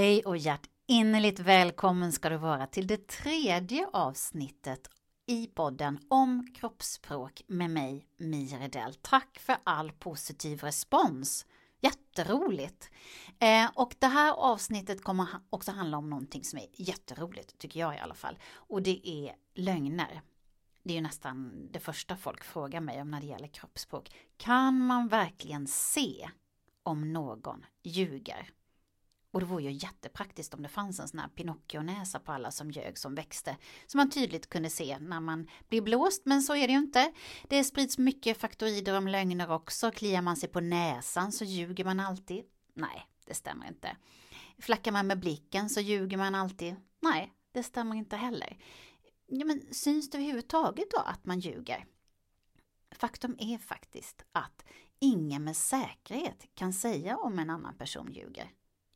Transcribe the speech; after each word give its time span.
Hej 0.00 0.22
och 0.24 0.36
hjärtinnerligt 0.36 1.40
välkommen 1.40 2.12
ska 2.12 2.28
du 2.28 2.36
vara 2.36 2.66
till 2.66 2.86
det 2.86 3.08
tredje 3.08 3.86
avsnittet 3.92 4.90
i 5.26 5.46
podden 5.46 5.98
om 6.08 6.46
kroppsspråk 6.54 7.42
med 7.46 7.70
mig, 7.70 8.06
Mia 8.16 8.70
Tack 9.02 9.38
för 9.38 9.56
all 9.64 9.92
positiv 9.92 10.60
respons. 10.60 11.46
Jätteroligt! 11.80 12.90
Eh, 13.38 13.70
och 13.74 13.94
det 13.98 14.06
här 14.06 14.32
avsnittet 14.32 15.04
kommer 15.04 15.28
också 15.50 15.72
handla 15.72 15.98
om 15.98 16.10
någonting 16.10 16.44
som 16.44 16.58
är 16.58 16.66
jätteroligt, 16.72 17.58
tycker 17.58 17.80
jag 17.80 17.94
i 17.94 17.98
alla 17.98 18.14
fall. 18.14 18.38
Och 18.54 18.82
det 18.82 19.08
är 19.08 19.34
lögner. 19.54 20.22
Det 20.82 20.92
är 20.92 20.96
ju 20.96 21.02
nästan 21.02 21.68
det 21.72 21.80
första 21.80 22.16
folk 22.16 22.44
frågar 22.44 22.80
mig 22.80 23.00
om 23.00 23.10
när 23.10 23.20
det 23.20 23.26
gäller 23.26 23.48
kroppsspråk. 23.48 24.10
Kan 24.36 24.86
man 24.86 25.08
verkligen 25.08 25.66
se 25.66 26.30
om 26.82 27.12
någon 27.12 27.64
ljuger? 27.82 28.50
Och 29.30 29.40
det 29.40 29.46
vore 29.46 29.62
ju 29.62 29.70
jättepraktiskt 29.70 30.54
om 30.54 30.62
det 30.62 30.68
fanns 30.68 31.00
en 31.00 31.08
sån 31.08 31.20
här 31.20 31.28
Pinocchio-näsa 31.28 32.18
på 32.20 32.32
alla 32.32 32.50
som 32.50 32.70
ljög 32.70 32.98
som 32.98 33.14
växte. 33.14 33.56
Som 33.86 33.98
man 33.98 34.10
tydligt 34.10 34.48
kunde 34.48 34.70
se 34.70 34.98
när 34.98 35.20
man 35.20 35.48
blir 35.68 35.82
blåst, 35.82 36.22
men 36.24 36.42
så 36.42 36.54
är 36.54 36.66
det 36.66 36.72
ju 36.72 36.78
inte. 36.78 37.12
Det 37.48 37.64
sprids 37.64 37.98
mycket 37.98 38.38
faktoider 38.38 38.98
om 38.98 39.08
lögner 39.08 39.50
också. 39.50 39.90
Kliar 39.90 40.22
man 40.22 40.36
sig 40.36 40.48
på 40.48 40.60
näsan 40.60 41.32
så 41.32 41.44
ljuger 41.44 41.84
man 41.84 42.00
alltid. 42.00 42.44
Nej, 42.74 43.06
det 43.26 43.34
stämmer 43.34 43.68
inte. 43.68 43.96
Flackar 44.58 44.92
man 44.92 45.06
med 45.06 45.20
blicken 45.20 45.70
så 45.70 45.80
ljuger 45.80 46.16
man 46.16 46.34
alltid. 46.34 46.76
Nej, 47.00 47.32
det 47.52 47.62
stämmer 47.62 47.96
inte 47.96 48.16
heller. 48.16 48.58
Ja, 49.26 49.44
men 49.44 49.62
syns 49.70 50.10
det 50.10 50.18
överhuvudtaget 50.18 50.90
då 50.90 50.98
att 50.98 51.24
man 51.24 51.40
ljuger? 51.40 51.86
Faktum 52.90 53.36
är 53.38 53.58
faktiskt 53.58 54.24
att 54.32 54.64
ingen 54.98 55.44
med 55.44 55.56
säkerhet 55.56 56.46
kan 56.54 56.72
säga 56.72 57.16
om 57.16 57.38
en 57.38 57.50
annan 57.50 57.78
person 57.78 58.12
ljuger. 58.12 58.50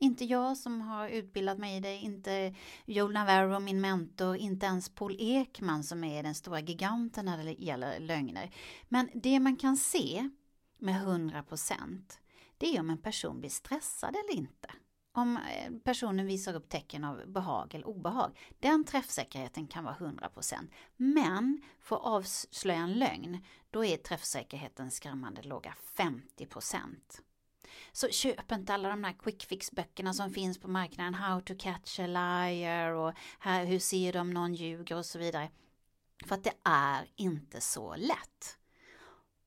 Inte 0.05 0.25
jag 0.25 0.57
som 0.57 0.81
har 0.81 1.09
utbildat 1.09 1.59
mig 1.59 1.77
i 1.77 1.81
det, 1.81 1.97
inte 1.97 2.55
Joel 2.85 3.13
Navarro, 3.13 3.61
min 3.61 3.81
mentor, 3.81 4.37
inte 4.37 4.67
ens 4.67 4.89
Paul 4.89 5.17
Ekman 5.19 5.85
som 5.85 6.05
är 6.05 6.23
den 6.23 6.35
stora 6.35 6.61
giganten 6.61 7.25
när 7.25 7.45
det 7.45 7.53
gäller 7.53 8.01
lögner. 8.01 8.51
Men 8.89 9.11
det 9.15 9.41
man 9.41 9.57
kan 9.57 9.77
se 9.77 10.31
med 10.79 10.95
100% 11.07 12.19
det 12.59 12.77
är 12.77 12.81
om 12.81 12.91
en 12.91 12.99
person 12.99 13.41
blir 13.41 13.51
stressad 13.51 14.17
eller 14.17 14.39
inte. 14.39 14.69
Om 15.13 15.37
eh, 15.37 15.73
personen 15.85 16.27
visar 16.27 16.55
upp 16.55 16.69
tecken 16.69 17.05
av 17.05 17.23
behag 17.27 17.75
eller 17.75 17.89
obehag. 17.89 18.39
Den 18.61 18.85
träffsäkerheten 18.85 19.67
kan 19.67 19.85
vara 19.85 19.95
100%. 19.95 20.55
Men 20.97 21.63
för 21.81 21.97
att 21.97 22.03
avslöja 22.03 22.81
en 22.81 22.93
lögn, 22.93 23.39
då 23.71 23.85
är 23.85 23.97
träffsäkerheten 23.97 24.91
skrämmande 24.91 25.43
låga 25.43 25.75
50%. 25.97 26.85
Så 27.93 28.09
köp 28.09 28.53
inte 28.53 28.75
alla 28.75 28.89
de 28.89 29.05
här 29.05 29.13
quick 29.13 29.45
fix 29.45 29.73
böckerna 29.73 30.15
som 30.15 30.31
finns 30.31 30.59
på 30.59 30.69
marknaden. 30.69 31.15
How 31.15 31.41
to 31.41 31.55
catch 31.59 32.01
a 32.01 32.07
liar 32.07 32.91
och 32.91 33.13
här, 33.39 33.65
hur 33.65 33.79
ser 33.79 34.13
du 34.13 34.19
om 34.19 34.31
någon 34.31 34.55
ljuger 34.55 34.97
och 34.97 35.07
så 35.07 35.19
vidare. 35.19 35.51
För 36.25 36.35
att 36.35 36.45
det 36.45 36.55
är 36.65 37.11
inte 37.17 37.61
så 37.61 37.97
lätt. 37.97 38.59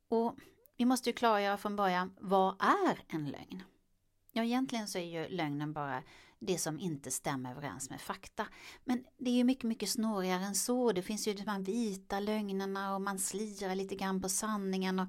Och 0.09 0.35
vi 0.77 0.85
måste 0.85 1.09
ju 1.09 1.13
klargöra 1.13 1.57
från 1.57 1.75
början, 1.75 2.15
vad 2.19 2.61
är 2.61 2.99
en 3.07 3.25
lögn? 3.25 3.63
Ja, 4.31 4.43
egentligen 4.43 4.87
så 4.87 4.97
är 4.97 5.03
ju 5.03 5.27
lögnen 5.27 5.73
bara 5.73 6.03
det 6.39 6.57
som 6.57 6.79
inte 6.79 7.11
stämmer 7.11 7.51
överens 7.51 7.89
med 7.89 8.01
fakta. 8.01 8.47
Men 8.83 9.03
det 9.17 9.29
är 9.29 9.33
ju 9.33 9.43
mycket, 9.43 9.63
mycket 9.63 9.89
snårigare 9.89 10.43
än 10.43 10.55
så. 10.55 10.91
Det 10.91 11.01
finns 11.01 11.27
ju 11.27 11.33
de 11.33 11.47
här 11.47 11.59
vita 11.59 12.19
lögnerna 12.19 12.95
och 12.95 13.01
man 13.01 13.19
slirar 13.19 13.75
lite 13.75 13.95
grann 13.95 14.21
på 14.21 14.29
sanningen. 14.29 14.99
Och 14.99 15.07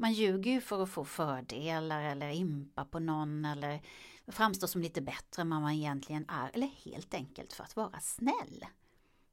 man 0.00 0.12
ljuger 0.12 0.50
ju 0.50 0.60
för 0.60 0.82
att 0.82 0.90
få 0.90 1.04
fördelar 1.04 2.02
eller 2.02 2.30
impa 2.30 2.84
på 2.84 2.98
någon 2.98 3.44
eller 3.44 3.80
framstå 4.26 4.66
som 4.66 4.82
lite 4.82 5.00
bättre 5.00 5.42
än 5.42 5.48
man 5.48 5.72
egentligen 5.72 6.24
är 6.28 6.50
eller 6.54 6.66
helt 6.66 7.14
enkelt 7.14 7.52
för 7.52 7.64
att 7.64 7.76
vara 7.76 8.00
snäll. 8.00 8.64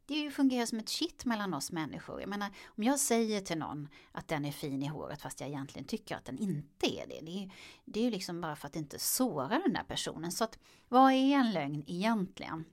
Det 0.06 0.32
fungerar 0.32 0.66
som 0.66 0.80
ett 0.80 0.90
kitt 0.90 1.26
mellan 1.26 1.54
oss 1.54 1.72
människor. 1.72 2.20
Jag 2.20 2.30
menar, 2.30 2.50
om 2.66 2.84
jag 2.84 3.00
säger 3.00 3.42
till 3.42 3.58
någon 3.58 3.88
att 4.12 4.28
den 4.28 4.46
är 4.46 4.52
fin 4.52 4.84
i 4.84 4.88
håret 4.88 5.22
fast 5.22 5.42
jag 5.42 5.50
egentligen 5.50 5.88
tycker 5.88 6.16
att 6.16 6.26
den 6.26 6.38
inte 6.38 7.00
är 7.00 7.08
det. 7.08 7.22
Det 7.22 7.44
är, 7.44 7.52
det 7.86 8.00
är 8.00 8.04
ju 8.04 8.12
liksom 8.12 8.42
bara 8.42 8.56
för 8.56 8.68
att 8.68 8.76
inte 8.76 9.00
såra 9.00 9.60
den 9.60 9.74
där 9.74 9.84
personen. 9.84 10.32
Så 10.32 10.44
att, 10.44 10.60
vad 10.88 11.12
är 11.12 11.36
en 11.36 11.52
lögn 11.52 11.84
egentligen? 11.88 12.66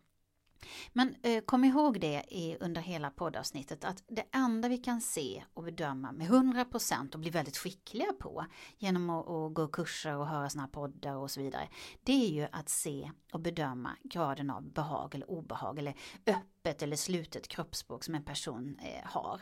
Men 0.92 1.14
eh, 1.22 1.44
kom 1.44 1.64
ihåg 1.64 2.00
det 2.00 2.24
i, 2.28 2.56
under 2.60 2.80
hela 2.80 3.10
poddavsnittet 3.10 3.84
att 3.84 4.02
det 4.06 4.24
enda 4.32 4.68
vi 4.68 4.78
kan 4.78 5.00
se 5.00 5.44
och 5.54 5.62
bedöma 5.62 6.12
med 6.12 6.30
100% 6.30 7.14
och 7.14 7.20
bli 7.20 7.30
väldigt 7.30 7.56
skickliga 7.56 8.12
på 8.12 8.46
genom 8.78 9.10
att, 9.10 9.28
att 9.28 9.54
gå 9.54 9.68
kurser 9.68 10.16
och 10.16 10.26
höra 10.26 10.50
sådana 10.50 10.66
här 10.66 10.72
poddar 10.72 11.16
och 11.16 11.30
så 11.30 11.40
vidare. 11.40 11.68
Det 12.02 12.12
är 12.12 12.30
ju 12.30 12.46
att 12.52 12.68
se 12.68 13.10
och 13.32 13.40
bedöma 13.40 13.96
graden 14.02 14.50
av 14.50 14.62
behag 14.72 15.14
eller 15.14 15.30
obehag 15.30 15.78
eller 15.78 15.94
öppet 16.26 16.82
eller 16.82 16.96
slutet 16.96 17.48
kroppsspråk 17.48 18.04
som 18.04 18.14
en 18.14 18.24
person 18.24 18.78
eh, 18.82 19.10
har. 19.10 19.40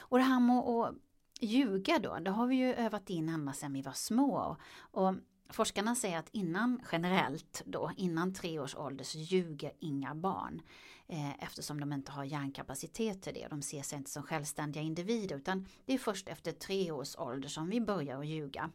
Och 0.00 0.18
det 0.18 0.24
här 0.24 0.40
med 0.40 0.58
att 0.58 0.94
ljuga 1.40 1.98
då, 1.98 2.18
det 2.18 2.30
har 2.30 2.46
vi 2.46 2.56
ju 2.56 2.74
övat 2.74 3.10
in 3.10 3.28
ända 3.28 3.52
sedan 3.52 3.72
vi 3.72 3.82
var 3.82 3.92
små. 3.92 4.56
Och 4.78 5.14
Forskarna 5.52 5.94
säger 5.94 6.18
att 6.18 6.28
innan, 6.32 6.80
generellt 6.92 7.62
då, 7.66 7.90
innan 7.96 8.34
tre 8.34 8.58
års 8.58 8.76
ålder 8.76 9.04
så 9.04 9.18
ljuger 9.18 9.72
inga 9.78 10.14
barn. 10.14 10.62
Eh, 11.08 11.44
eftersom 11.44 11.80
de 11.80 11.92
inte 11.92 12.12
har 12.12 12.24
hjärnkapacitet 12.24 13.22
till 13.22 13.34
det. 13.34 13.48
De 13.50 13.62
ser 13.62 13.82
sig 13.82 13.98
inte 13.98 14.10
som 14.10 14.22
självständiga 14.22 14.82
individer 14.82 15.36
utan 15.36 15.68
det 15.86 15.94
är 15.94 15.98
först 15.98 16.28
efter 16.28 16.52
tre 16.52 16.90
års 16.90 17.16
ålder 17.18 17.48
som 17.48 17.70
vi 17.70 17.80
börjar 17.80 18.18
att 18.18 18.26
ljuga. 18.26 18.70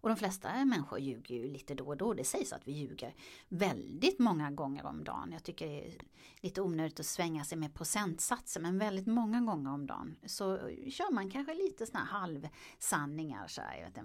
Och 0.00 0.08
de 0.08 0.16
flesta 0.16 0.64
människor 0.64 0.98
ljuger 0.98 1.34
ju 1.34 1.48
lite 1.48 1.74
då 1.74 1.86
och 1.86 1.96
då. 1.96 2.14
Det 2.14 2.24
sägs 2.24 2.52
att 2.52 2.68
vi 2.68 2.72
ljuger 2.72 3.14
väldigt 3.48 4.18
många 4.18 4.50
gånger 4.50 4.86
om 4.86 5.04
dagen. 5.04 5.32
Jag 5.32 5.42
tycker 5.42 5.66
det 5.66 5.86
är 5.86 5.92
lite 6.40 6.60
onödigt 6.60 7.00
att 7.00 7.06
svänga 7.06 7.44
sig 7.44 7.58
med 7.58 7.74
procentsatser 7.74 8.60
men 8.60 8.78
väldigt 8.78 9.06
många 9.06 9.40
gånger 9.40 9.72
om 9.72 9.86
dagen 9.86 10.16
så 10.26 10.58
kör 10.90 11.12
man 11.12 11.30
kanske 11.30 11.54
lite 11.54 11.86
sådana 11.86 12.04
här 12.04 12.20
halvsanningar. 12.20 13.48
Så 13.48 13.60
här, 13.60 13.84
vet, 13.84 13.98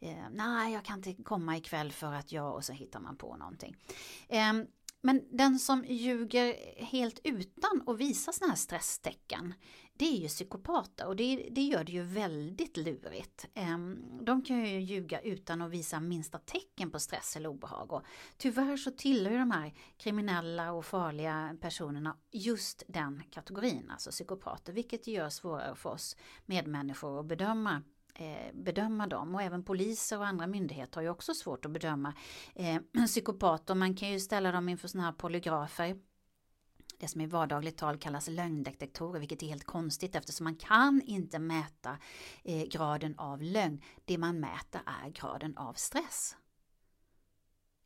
eh, 0.00 0.24
Nej, 0.32 0.72
jag 0.72 0.84
kan 0.84 0.96
inte 0.96 1.22
komma 1.22 1.56
ikväll 1.56 1.92
för 1.92 2.12
att 2.12 2.32
jag 2.32 2.54
och 2.54 2.64
så 2.64 2.72
hittar 2.72 3.00
man 3.00 3.16
på 3.16 3.36
någonting. 3.36 3.76
Eh, 4.28 4.52
men 5.02 5.22
den 5.30 5.58
som 5.58 5.84
ljuger 5.84 6.54
helt 6.84 7.20
utan 7.24 7.82
att 7.86 7.98
visa 7.98 8.32
sådana 8.32 8.52
här 8.52 8.58
stresstecken, 8.58 9.54
det 10.00 10.16
är 10.16 10.20
ju 10.20 10.28
psykopater 10.28 11.06
och 11.06 11.16
det, 11.16 11.48
det, 11.50 11.62
gör 11.62 11.84
det 11.84 11.92
ju 11.92 12.02
väldigt 12.02 12.76
lurigt. 12.76 13.46
Ehm, 13.54 13.98
de 14.22 14.42
kan 14.42 14.60
ju 14.60 14.80
ljuga 14.80 15.20
utan 15.20 15.62
att 15.62 15.70
visa 15.70 16.00
minsta 16.00 16.38
tecken 16.38 16.90
på 16.90 16.98
stress 16.98 17.36
eller 17.36 17.48
obehag. 17.48 17.92
Och 17.92 18.02
tyvärr 18.36 18.76
så 18.76 18.90
tillhör 18.90 19.38
de 19.38 19.50
här 19.50 19.74
kriminella 19.96 20.72
och 20.72 20.84
farliga 20.84 21.56
personerna 21.60 22.16
just 22.30 22.82
den 22.88 23.22
kategorin, 23.30 23.90
alltså 23.90 24.10
psykopater, 24.10 24.72
vilket 24.72 25.06
gör 25.06 25.28
svårare 25.28 25.74
för 25.74 25.90
oss 25.90 26.16
medmänniskor 26.46 27.20
att 27.20 27.26
bedöma 27.26 27.82
eh, 28.14 28.54
bedöma 28.54 29.06
dem 29.06 29.34
och 29.34 29.42
även 29.42 29.64
poliser 29.64 30.18
och 30.18 30.26
andra 30.26 30.46
myndigheter 30.46 30.96
har 30.96 31.02
ju 31.02 31.10
också 31.10 31.34
svårt 31.34 31.64
att 31.64 31.70
bedöma 31.70 32.14
eh, 32.54 32.80
psykopater. 33.06 33.74
Man 33.74 33.96
kan 33.96 34.10
ju 34.10 34.20
ställa 34.20 34.52
dem 34.52 34.68
inför 34.68 34.88
sådana 34.88 35.06
här 35.06 35.12
polygrafer 35.12 35.96
det 37.00 37.08
som 37.08 37.20
i 37.20 37.26
vardagligt 37.26 37.76
tal 37.76 37.98
kallas 37.98 38.28
lögndetektorer, 38.28 39.20
vilket 39.20 39.42
är 39.42 39.46
helt 39.46 39.64
konstigt 39.64 40.14
eftersom 40.14 40.44
man 40.44 40.56
kan 40.56 41.02
inte 41.06 41.38
mäta 41.38 41.98
eh, 42.44 42.62
graden 42.62 43.18
av 43.18 43.42
lögn. 43.42 43.82
Det 44.04 44.18
man 44.18 44.40
mäter 44.40 44.80
är 45.04 45.10
graden 45.10 45.56
av 45.56 45.74
stress. 45.74 46.36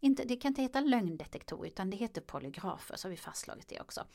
Inte, 0.05 0.25
det 0.25 0.37
kan 0.37 0.49
inte 0.49 0.63
heta 0.63 0.81
lögndetektor 0.81 1.67
utan 1.67 1.91
det 1.91 1.97
heter 1.97 2.21
polygrafer, 2.21 2.97
så 2.97 3.09
har 3.09 3.11
vi 3.11 3.17
fastslagit 3.17 3.69
det 3.69 3.81
också. 3.81 4.07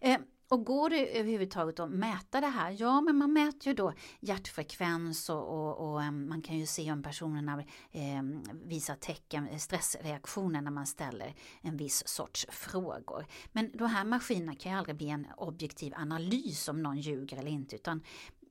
Eh, 0.00 0.18
och 0.48 0.64
går 0.64 0.90
det 0.90 1.18
överhuvudtaget 1.18 1.80
att 1.80 1.90
mäta 1.90 2.40
det 2.40 2.46
här? 2.46 2.76
Ja, 2.78 3.00
men 3.00 3.16
man 3.16 3.32
mäter 3.32 3.66
ju 3.68 3.74
då 3.74 3.92
hjärtfrekvens 4.20 5.30
och, 5.30 5.48
och, 5.48 5.90
och 5.92 6.02
eh, 6.02 6.10
man 6.10 6.42
kan 6.42 6.58
ju 6.58 6.66
se 6.66 6.92
om 6.92 7.02
personerna 7.02 7.64
eh, 7.92 8.22
visar 8.64 8.94
tecken, 8.94 9.48
eh, 9.48 9.58
stressreaktioner 9.58 10.60
när 10.60 10.70
man 10.70 10.86
ställer 10.86 11.34
en 11.60 11.76
viss 11.76 12.08
sorts 12.08 12.46
frågor. 12.50 13.26
Men 13.52 13.70
de 13.76 13.84
här 13.84 14.04
maskinerna 14.04 14.54
kan 14.54 14.72
ju 14.72 14.78
aldrig 14.78 14.96
bli 14.96 15.08
en 15.08 15.26
objektiv 15.36 15.94
analys 15.96 16.68
om 16.68 16.82
någon 16.82 16.98
ljuger 16.98 17.36
eller 17.36 17.50
inte, 17.50 17.76
utan 17.76 18.02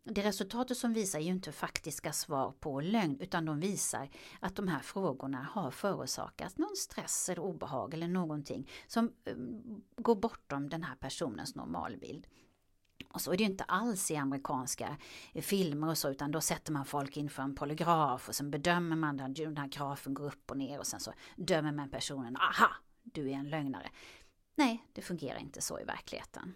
det 0.10 0.24
resultatet 0.24 0.78
som 0.78 0.94
visar 0.94 1.20
är 1.20 1.24
ju 1.24 1.30
inte 1.30 1.52
faktiska 1.52 2.14
svar 2.14 2.52
på 2.60 2.82
lögn 2.82 3.18
utan 3.20 3.46
de 3.46 3.60
visar 3.60 4.10
att 4.40 4.56
de 4.56 4.68
här 4.68 4.80
frågorna 4.80 5.48
har 5.52 5.72
förorsakat 5.72 6.58
någon 6.58 6.76
stress 6.76 7.30
eller 7.30 7.42
obehag 7.42 7.94
eller 7.94 8.08
någonting 8.08 8.70
som 8.88 9.12
eh, 9.26 9.36
går 9.98 10.16
bortom 10.16 10.70
den 10.70 10.84
här 10.84 10.96
personens 10.96 11.56
normalbild. 11.56 12.28
Och 13.10 13.22
så 13.22 13.32
är 13.32 13.38
det 13.38 13.44
ju 13.44 13.50
inte 13.50 13.64
alls 13.64 14.12
i 14.12 14.16
amerikanska 14.16 14.98
eh, 15.34 15.42
filmer 15.42 15.90
och 15.90 15.98
så 15.98 16.10
utan 16.10 16.32
då 16.32 16.42
sätter 16.42 16.72
man 16.72 16.86
folk 16.86 17.18
inför 17.18 17.44
en 17.44 17.56
polygraf 17.56 18.30
och 18.30 18.36
sen 18.36 18.52
bedömer 18.52 18.96
man 18.96 19.18
den, 19.18 19.34
den 19.34 19.58
här 19.58 19.68
grafen 19.68 20.14
går 20.14 20.26
upp 20.26 20.52
och 20.52 20.58
ner 20.58 20.80
och 20.80 20.88
sen 20.88 21.00
så 21.00 21.14
dömer 21.36 21.72
man 21.72 21.90
personen, 21.90 22.38
aha, 22.38 22.70
du 23.04 23.30
är 23.30 23.34
en 23.34 23.50
lögnare. 23.50 23.90
Nej, 24.58 24.84
det 24.94 25.02
fungerar 25.02 25.40
inte 25.40 25.62
så 25.62 25.80
i 25.80 25.84
verkligheten. 25.84 26.54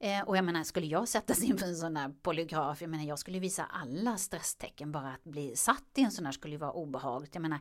Eh, 0.00 0.22
och 0.22 0.36
jag 0.36 0.44
menar, 0.44 0.64
skulle 0.64 0.86
jag 0.86 1.08
sättas 1.08 1.42
inför 1.42 1.66
en 1.66 1.76
sån 1.76 1.96
här 1.96 2.14
polygraf, 2.22 2.80
jag 2.80 2.90
menar 2.90 3.04
jag 3.04 3.18
skulle 3.18 3.38
visa 3.38 3.64
alla 3.64 4.16
stresstecken, 4.16 4.92
bara 4.92 5.12
att 5.12 5.24
bli 5.24 5.56
satt 5.56 5.84
i 5.94 6.02
en 6.02 6.10
sån 6.10 6.24
här 6.24 6.32
skulle 6.32 6.54
ju 6.54 6.58
vara 6.58 6.72
obehagligt. 6.72 7.34
Jag 7.34 7.42
menar, 7.42 7.60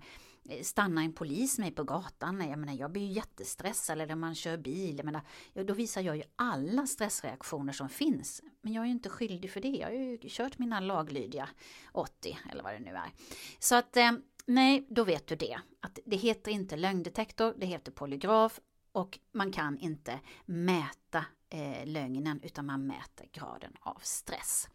eh, 0.49 0.61
stannar 0.61 1.01
en 1.01 1.13
polis 1.13 1.59
mig 1.59 1.71
på 1.71 1.83
gatan, 1.83 2.49
jag 2.49 2.59
menar 2.59 2.73
jag 2.73 2.91
blir 2.91 3.01
ju 3.01 3.11
jättestressad, 3.11 4.01
eller 4.01 4.15
man 4.15 4.35
kör 4.35 4.57
bil, 4.57 4.97
jag 4.97 5.05
menar, 5.05 5.21
då 5.53 5.73
visar 5.73 6.01
jag 6.01 6.17
ju 6.17 6.23
alla 6.35 6.87
stressreaktioner 6.87 7.73
som 7.73 7.89
finns. 7.89 8.43
Men 8.61 8.73
jag 8.73 8.81
är 8.81 8.85
ju 8.85 8.91
inte 8.91 9.09
skyldig 9.09 9.51
för 9.51 9.61
det, 9.61 9.67
jag 9.67 9.87
har 9.87 9.93
ju 9.93 10.19
kört 10.27 10.59
mina 10.59 10.79
laglydiga 10.79 11.49
80, 11.91 12.37
eller 12.51 12.63
vad 12.63 12.73
det 12.73 12.79
nu 12.79 12.91
är. 12.91 13.11
Så 13.59 13.75
att 13.75 13.97
eh, 13.97 14.11
Nej, 14.49 14.85
då 14.89 15.03
vet 15.03 15.27
du 15.27 15.35
det. 15.35 15.59
Att 15.79 15.99
det 16.05 16.15
heter 16.15 16.51
inte 16.51 16.75
lögndetektor, 16.75 17.53
det 17.57 17.65
heter 17.65 17.91
polygraf 17.91 18.59
och 18.97 19.19
man 19.31 19.51
kan 19.51 19.77
inte 19.77 20.19
mäta 20.45 21.25
eh, 21.49 21.85
lögnen 21.85 22.39
utan 22.43 22.65
man 22.65 22.87
mäter 22.87 23.27
graden 23.31 23.73
av 23.79 23.99
stress. 24.01 24.69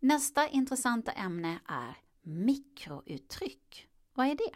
Nästa 0.00 0.48
intressanta 0.48 1.12
ämne 1.12 1.58
är 1.64 1.96
mikrouttryck. 2.22 3.86
Vad 4.14 4.26
är 4.26 4.34
det? 4.34 4.54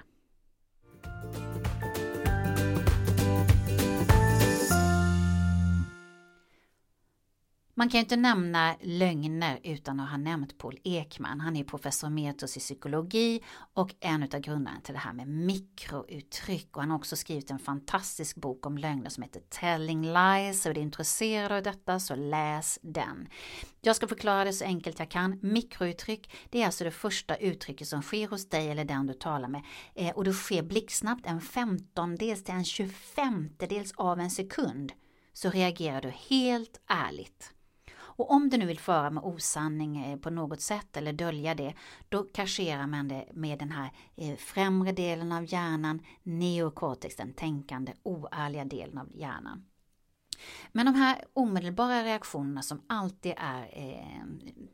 Man 7.83 7.89
kan 7.89 7.99
ju 7.99 8.03
inte 8.03 8.17
nämna 8.17 8.77
lögner 8.81 9.61
utan 9.63 10.01
att 10.01 10.11
ha 10.11 10.17
nämnt 10.17 10.59
Paul 10.59 10.79
Ekman. 10.85 11.41
Han 11.41 11.57
är 11.57 11.65
professor 11.65 12.07
emeritus 12.07 12.57
i 12.57 12.61
psykologi 12.61 13.43
och 13.75 13.95
en 14.01 14.23
av 14.23 14.41
grundarna 14.41 14.81
till 14.81 14.95
det 14.95 15.01
här 15.01 15.13
med 15.13 15.29
mikrouttryck. 15.29 16.77
Och 16.77 16.83
han 16.83 16.91
har 16.91 16.99
också 16.99 17.17
skrivit 17.17 17.51
en 17.51 17.59
fantastisk 17.59 18.37
bok 18.37 18.67
om 18.67 18.79
lögner 18.79 19.11
som 19.11 19.23
heter 19.23 19.41
Telling 19.41 20.03
Lies. 20.03 20.67
Är 20.67 20.75
du 20.75 20.81
intresserad 20.81 21.53
av 21.53 21.63
detta 21.63 22.01
så 22.01 22.15
läs 22.15 22.79
den. 22.83 23.29
Jag 23.81 23.97
ska 23.97 24.09
förklara 24.09 24.45
det 24.45 24.53
så 24.53 24.65
enkelt 24.65 24.99
jag 24.99 25.11
kan. 25.11 25.39
Mikrouttryck, 25.43 26.31
det 26.51 26.63
är 26.63 26.67
alltså 26.67 26.85
det 26.85 26.91
första 26.91 27.37
uttrycket 27.37 27.89
som 27.89 28.03
sker 28.03 28.29
hos 28.29 28.49
dig 28.49 28.71
eller 28.71 28.85
den 28.85 29.07
du 29.07 29.15
talar 29.15 29.49
med. 29.49 29.63
Eh, 29.95 30.11
och 30.11 30.25
det 30.25 30.33
sker 30.33 30.63
blixtsnabbt, 30.63 31.27
en 31.27 31.41
femtondels 31.41 32.45
till 32.45 32.55
en 32.55 32.65
tjugofemtedels 32.65 33.93
av 33.97 34.21
en 34.21 34.31
sekund 34.31 34.93
så 35.33 35.51
reagerar 35.51 36.01
du 36.01 36.11
helt 36.11 36.81
ärligt. 36.87 37.53
Och 38.23 38.31
om 38.31 38.49
du 38.49 38.57
nu 38.57 38.67
vill 38.67 38.79
föra 38.79 39.11
med 39.11 39.25
osanning 39.25 40.05
eh, 40.05 40.19
på 40.19 40.31
något 40.31 40.61
sätt 40.61 40.97
eller 40.97 41.13
dölja 41.13 41.55
det, 41.55 41.75
då 42.09 42.23
kasserar 42.23 42.87
man 42.87 43.09
det 43.09 43.29
med 43.33 43.59
den 43.59 43.71
här 43.71 43.91
eh, 44.17 44.37
främre 44.37 44.93
delen 44.93 45.33
av 45.33 45.53
hjärnan, 45.53 46.03
neokortex, 46.23 47.17
den 47.17 47.33
tänkande, 47.33 47.93
oärliga 48.03 48.65
delen 48.65 48.99
av 48.99 49.09
hjärnan. 49.15 49.65
Men 50.73 50.87
de 50.87 50.95
här 50.95 51.25
omedelbara 51.33 52.05
reaktionerna 52.05 52.63
som 52.63 52.83
alltid 52.87 53.35
är 53.37 53.71
eh, 53.73 54.25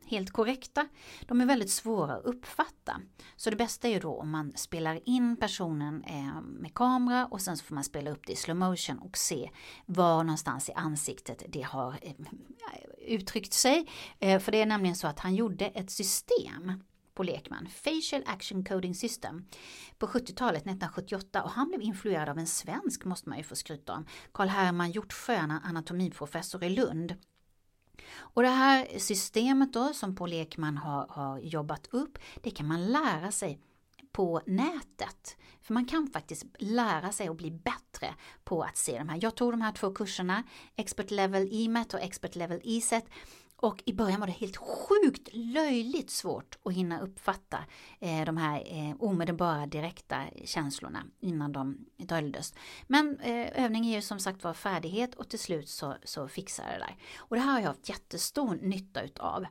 helt 0.06 0.30
korrekta, 0.30 0.88
de 1.22 1.40
är 1.40 1.46
väldigt 1.46 1.70
svåra 1.70 2.16
att 2.16 2.24
uppfatta. 2.24 3.00
Så 3.36 3.50
det 3.50 3.56
bästa 3.56 3.88
är 3.88 3.92
ju 3.92 4.00
då 4.00 4.14
om 4.14 4.30
man 4.30 4.52
spelar 4.56 5.00
in 5.04 5.36
personen 5.36 6.04
eh, 6.04 6.40
med 6.42 6.74
kamera 6.74 7.26
och 7.26 7.40
sen 7.40 7.56
så 7.56 7.64
får 7.64 7.74
man 7.74 7.84
spela 7.84 8.10
upp 8.10 8.26
det 8.26 8.32
i 8.32 8.36
slow 8.36 8.56
motion 8.56 8.98
och 8.98 9.16
se 9.16 9.50
var 9.86 10.24
någonstans 10.24 10.68
i 10.68 10.72
ansiktet 10.72 11.42
det 11.48 11.62
har 11.62 11.98
eh, 12.02 12.14
uttryckt 13.06 13.52
sig. 13.52 13.88
Eh, 14.18 14.40
för 14.40 14.52
det 14.52 14.62
är 14.62 14.66
nämligen 14.66 14.96
så 14.96 15.06
att 15.06 15.18
han 15.18 15.34
gjorde 15.34 15.66
ett 15.66 15.90
system 15.90 16.82
på 17.18 17.24
Lekman, 17.24 17.68
Facial 17.68 18.22
Action 18.26 18.64
Coding 18.64 18.94
System, 18.94 19.44
på 19.98 20.06
70-talet, 20.06 20.62
1978 20.62 21.42
och 21.42 21.50
han 21.50 21.68
blev 21.68 21.82
influerad 21.82 22.28
av 22.28 22.38
en 22.38 22.46
svensk 22.46 23.04
måste 23.04 23.28
man 23.28 23.38
ju 23.38 23.44
få 23.44 23.56
skryta 23.56 23.92
om, 23.92 24.06
Carl 24.32 24.48
Herman 24.48 24.90
Hjortsjö, 24.90 25.36
anatomiprofessor 25.64 26.64
i 26.64 26.70
Lund. 26.70 27.14
Och 28.16 28.42
det 28.42 28.48
här 28.48 28.98
systemet 28.98 29.72
då 29.72 29.92
som 29.92 30.16
Paul 30.16 30.32
Ekman 30.32 30.76
har, 30.76 31.06
har 31.08 31.38
jobbat 31.38 31.86
upp, 31.90 32.18
det 32.42 32.50
kan 32.50 32.66
man 32.66 32.92
lära 32.92 33.30
sig 33.30 33.60
på 34.12 34.40
nätet. 34.46 35.36
För 35.60 35.74
man 35.74 35.84
kan 35.84 36.06
faktiskt 36.06 36.44
lära 36.58 37.12
sig 37.12 37.30
och 37.30 37.36
bli 37.36 37.50
bättre 37.50 38.14
på 38.44 38.62
att 38.62 38.76
se 38.76 38.98
de 38.98 39.08
här. 39.08 39.18
Jag 39.22 39.34
tog 39.34 39.52
de 39.52 39.60
här 39.60 39.72
två 39.72 39.90
kurserna, 39.90 40.44
Expert 40.76 41.10
Level 41.10 41.48
EMET 41.52 41.94
och 41.94 42.00
Expert 42.00 42.36
Level 42.36 42.60
ESET 42.64 43.04
och 43.60 43.82
i 43.86 43.92
början 43.92 44.20
var 44.20 44.26
det 44.26 44.32
helt 44.32 44.56
sjukt 44.56 45.28
löjligt 45.32 46.10
svårt 46.10 46.58
att 46.62 46.72
hinna 46.72 47.00
uppfatta 47.00 47.58
eh, 48.00 48.24
de 48.24 48.36
här 48.36 48.62
eh, 48.66 48.96
omedelbara 48.98 49.66
direkta 49.66 50.24
känslorna 50.44 51.04
innan 51.20 51.52
de 51.52 51.86
döljdes. 51.96 52.54
Men 52.86 53.20
eh, 53.20 53.64
övning 53.64 53.86
är 53.86 53.94
ju 53.94 54.02
som 54.02 54.20
sagt 54.20 54.44
var 54.44 54.54
färdighet 54.54 55.14
och 55.14 55.28
till 55.28 55.38
slut 55.38 55.68
så, 55.68 55.94
så 56.04 56.28
fixar 56.28 56.64
det 56.64 56.78
där. 56.78 56.96
Och 57.16 57.36
det 57.36 57.42
här 57.42 57.52
har 57.52 57.60
jag 57.60 57.66
haft 57.66 57.88
jättestor 57.88 58.58
nytta 58.62 59.02
utav. 59.02 59.46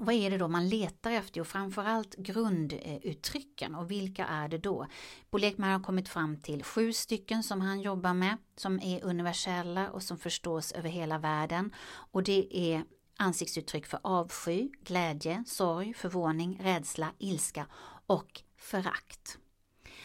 Vad 0.00 0.14
är 0.14 0.30
det 0.30 0.38
då 0.38 0.48
man 0.48 0.68
letar 0.68 1.10
efter? 1.10 1.40
Och 1.40 1.46
framförallt 1.46 2.14
grunduttrycken 2.14 3.74
och 3.74 3.90
vilka 3.90 4.26
är 4.26 4.48
det 4.48 4.58
då? 4.58 4.86
Bo 5.30 5.38
Lekman 5.38 5.70
har 5.70 5.80
kommit 5.80 6.08
fram 6.08 6.36
till 6.36 6.64
sju 6.64 6.92
stycken 6.92 7.42
som 7.42 7.60
han 7.60 7.80
jobbar 7.80 8.14
med 8.14 8.36
som 8.56 8.80
är 8.80 9.04
universella 9.04 9.90
och 9.90 10.02
som 10.02 10.18
förstås 10.18 10.72
över 10.72 10.88
hela 10.88 11.18
världen. 11.18 11.74
Och 12.10 12.22
det 12.22 12.56
är 12.56 12.84
ansiktsuttryck 13.18 13.86
för 13.86 14.00
avsky, 14.02 14.70
glädje, 14.84 15.44
sorg, 15.46 15.94
förvåning, 15.94 16.60
rädsla, 16.62 17.12
ilska 17.18 17.66
och 18.06 18.42
förakt. 18.56 19.38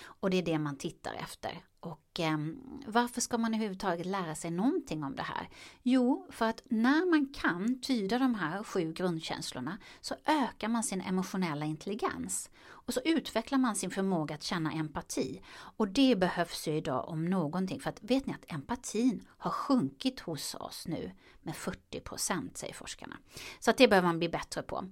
Och 0.03 0.29
det 0.29 0.37
är 0.37 0.41
det 0.41 0.59
man 0.59 0.77
tittar 0.77 1.13
efter. 1.13 1.65
Och 1.79 1.99
eh, 2.19 2.37
varför 2.85 3.21
ska 3.21 3.37
man 3.37 3.53
överhuvudtaget 3.53 4.05
lära 4.05 4.35
sig 4.35 4.51
någonting 4.51 5.03
om 5.03 5.15
det 5.15 5.23
här? 5.23 5.49
Jo, 5.81 6.27
för 6.29 6.45
att 6.45 6.63
när 6.69 7.09
man 7.09 7.33
kan 7.33 7.81
tyda 7.81 8.19
de 8.19 8.35
här 8.35 8.63
sju 8.63 8.93
grundkänslorna 8.93 9.77
så 10.01 10.15
ökar 10.25 10.67
man 10.67 10.83
sin 10.83 11.01
emotionella 11.01 11.65
intelligens. 11.65 12.49
Och 12.85 12.93
så 12.93 13.01
utvecklar 13.05 13.57
man 13.57 13.75
sin 13.75 13.91
förmåga 13.91 14.35
att 14.35 14.43
känna 14.43 14.71
empati. 14.71 15.41
Och 15.53 15.87
det 15.87 16.15
behövs 16.15 16.67
ju 16.67 16.75
idag 16.75 17.09
om 17.09 17.25
någonting. 17.25 17.79
För 17.79 17.89
att 17.89 18.03
vet 18.03 18.25
ni 18.25 18.33
att 18.33 18.53
empatin 18.53 19.27
har 19.37 19.51
sjunkit 19.51 20.19
hos 20.19 20.55
oss 20.55 20.87
nu 20.87 21.11
med 21.41 21.55
40 21.55 21.99
procent, 21.99 22.57
säger 22.57 22.73
forskarna. 22.73 23.17
Så 23.59 23.71
att 23.71 23.77
det 23.77 23.87
behöver 23.87 24.07
man 24.07 24.19
bli 24.19 24.29
bättre 24.29 24.61
på. 24.61 24.85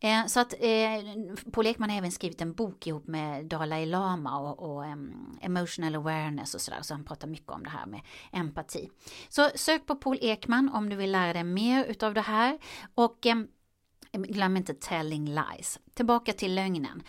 Eh, 0.00 0.26
så 0.26 0.40
att 0.40 0.52
eh, 0.52 1.50
Paul 1.52 1.66
Ekman 1.66 1.90
har 1.90 1.98
även 1.98 2.12
skrivit 2.12 2.40
en 2.40 2.52
bok 2.52 2.86
ihop 2.86 3.06
med 3.06 3.46
Dalai 3.46 3.86
Lama 3.86 4.38
och, 4.38 4.58
och 4.58 4.82
um, 4.82 5.38
emotional 5.40 5.94
awareness 5.94 6.54
och 6.54 6.60
sådär. 6.68 6.82
Så 6.82 6.94
han 6.94 7.04
pratar 7.04 7.28
mycket 7.28 7.50
om 7.50 7.62
det 7.62 7.70
här 7.70 7.86
med 7.86 8.00
empati. 8.32 8.90
Så 9.28 9.50
sök 9.54 9.86
på 9.86 9.94
Paul 9.96 10.18
Ekman 10.20 10.68
om 10.68 10.88
du 10.88 10.96
vill 10.96 11.12
lära 11.12 11.32
dig 11.32 11.44
mer 11.44 11.84
utav 11.84 12.14
det 12.14 12.20
här. 12.20 12.58
Och 12.94 13.26
eh, 13.26 13.36
glöm 14.12 14.56
inte 14.56 14.74
telling 14.74 15.34
lies. 15.34 15.80
Tillbaka 15.94 16.32
till 16.32 16.54
lögnen. 16.54 17.02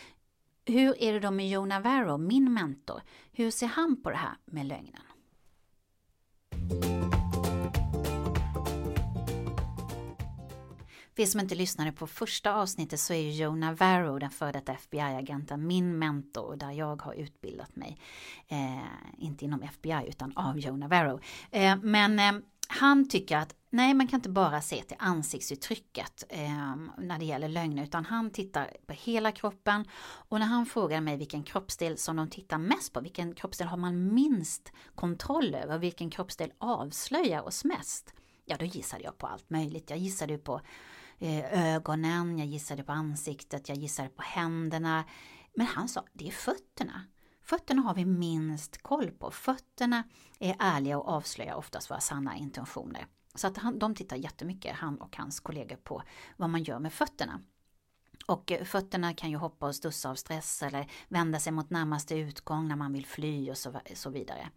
Hur 0.65 1.03
är 1.03 1.13
det 1.13 1.19
då 1.19 1.31
med 1.31 1.50
Jonah 1.50 1.83
Navarro, 1.83 2.17
min 2.17 2.53
mentor? 2.53 3.01
Hur 3.31 3.51
ser 3.51 3.67
han 3.67 4.01
på 4.01 4.10
det 4.10 4.17
här 4.17 4.36
med 4.45 4.65
lögnen? 4.65 5.01
För 11.19 11.23
er 11.23 11.27
som 11.27 11.39
inte 11.39 11.55
lyssnade 11.55 11.91
på 11.91 12.07
första 12.07 12.53
avsnittet 12.53 12.99
så 12.99 13.13
är 13.13 13.17
ju 13.17 13.31
Joe 13.31 13.55
Navarro, 13.55 14.19
den 14.19 14.29
före 14.29 14.51
detta 14.51 14.73
FBI-agenten, 14.73 15.67
min 15.67 15.99
mentor 15.99 16.55
där 16.55 16.71
jag 16.71 17.01
har 17.01 17.13
utbildat 17.13 17.75
mig. 17.75 17.97
Eh, 18.47 19.23
inte 19.23 19.45
inom 19.45 19.63
FBI 19.63 20.05
utan 20.07 20.38
av 20.38 20.59
Joe 20.59 20.75
Navarro. 20.75 21.19
Eh, 21.51 21.77
men 21.81 22.19
eh, 22.19 22.31
han 22.67 23.09
tycker 23.09 23.38
att 23.38 23.55
nej, 23.69 23.93
man 23.93 24.07
kan 24.07 24.17
inte 24.17 24.29
bara 24.29 24.61
se 24.61 24.83
till 24.83 24.97
ansiktsuttrycket 24.99 26.23
eh, 26.29 26.75
när 26.97 27.19
det 27.19 27.25
gäller 27.25 27.47
lögner, 27.47 27.83
utan 27.83 28.05
han 28.05 28.31
tittar 28.31 28.77
på 28.88 28.93
hela 28.93 29.31
kroppen. 29.31 29.85
Och 30.01 30.39
när 30.39 30.47
han 30.47 30.65
frågar 30.65 31.01
mig 31.01 31.17
vilken 31.17 31.43
kroppsdel 31.43 31.97
som 31.97 32.15
de 32.15 32.29
tittar 32.29 32.57
mest 32.57 32.93
på, 32.93 33.01
vilken 33.01 33.35
kroppsdel 33.35 33.67
har 33.67 33.77
man 33.77 34.13
minst 34.13 34.71
kontroll 34.95 35.55
över, 35.55 35.77
vilken 35.77 36.09
kroppsdel 36.09 36.51
avslöjar 36.57 37.41
oss 37.41 37.65
mest? 37.65 38.13
Ja, 38.45 38.55
då 38.59 38.65
gissade 38.65 39.03
jag 39.03 39.17
på 39.17 39.27
allt 39.27 39.49
möjligt. 39.49 39.89
Jag 39.89 39.99
gissade 39.99 40.38
på 40.38 40.61
Eh, 41.19 41.73
ögonen, 41.75 42.38
jag 42.38 42.47
gissade 42.47 42.83
på 42.83 42.91
ansiktet, 42.91 43.69
jag 43.69 43.77
gissade 43.77 44.09
på 44.09 44.21
händerna. 44.21 45.05
Men 45.53 45.67
han 45.67 45.88
sa, 45.88 46.05
det 46.13 46.27
är 46.27 46.31
fötterna. 46.31 47.05
Fötterna 47.41 47.81
har 47.81 47.93
vi 47.93 48.05
minst 48.05 48.81
koll 48.81 49.11
på. 49.11 49.31
Fötterna 49.31 50.03
är 50.39 50.55
ärliga 50.59 50.97
och 50.97 51.09
avslöjar 51.09 51.55
oftast 51.55 51.91
våra 51.91 51.99
sanna 51.99 52.38
intentioner. 52.38 53.07
Så 53.35 53.47
att 53.47 53.57
han, 53.57 53.79
de 53.79 53.95
tittar 53.95 54.17
jättemycket, 54.17 54.75
han 54.75 55.01
och 55.01 55.17
hans 55.17 55.39
kollegor, 55.39 55.75
på 55.75 56.03
vad 56.38 56.49
man 56.49 56.63
gör 56.63 56.79
med 56.79 56.93
fötterna. 56.93 57.41
Och 58.29 58.51
fötterna 58.65 59.13
kan 59.13 59.29
ju 59.29 59.38
hoppa 59.38 59.67
och 59.67 59.75
stussa 59.75 60.09
av 60.09 60.15
stress 60.15 60.63
eller 60.63 60.91
vända 61.07 61.39
sig 61.39 61.51
mot 61.51 61.69
närmaste 61.69 62.15
utgång 62.15 62.67
när 62.67 62.75
man 62.75 62.93
vill 62.93 63.05
fly 63.05 63.51
och 63.51 63.57
så, 63.57 63.79
så 63.93 64.09
vidare. 64.09 64.50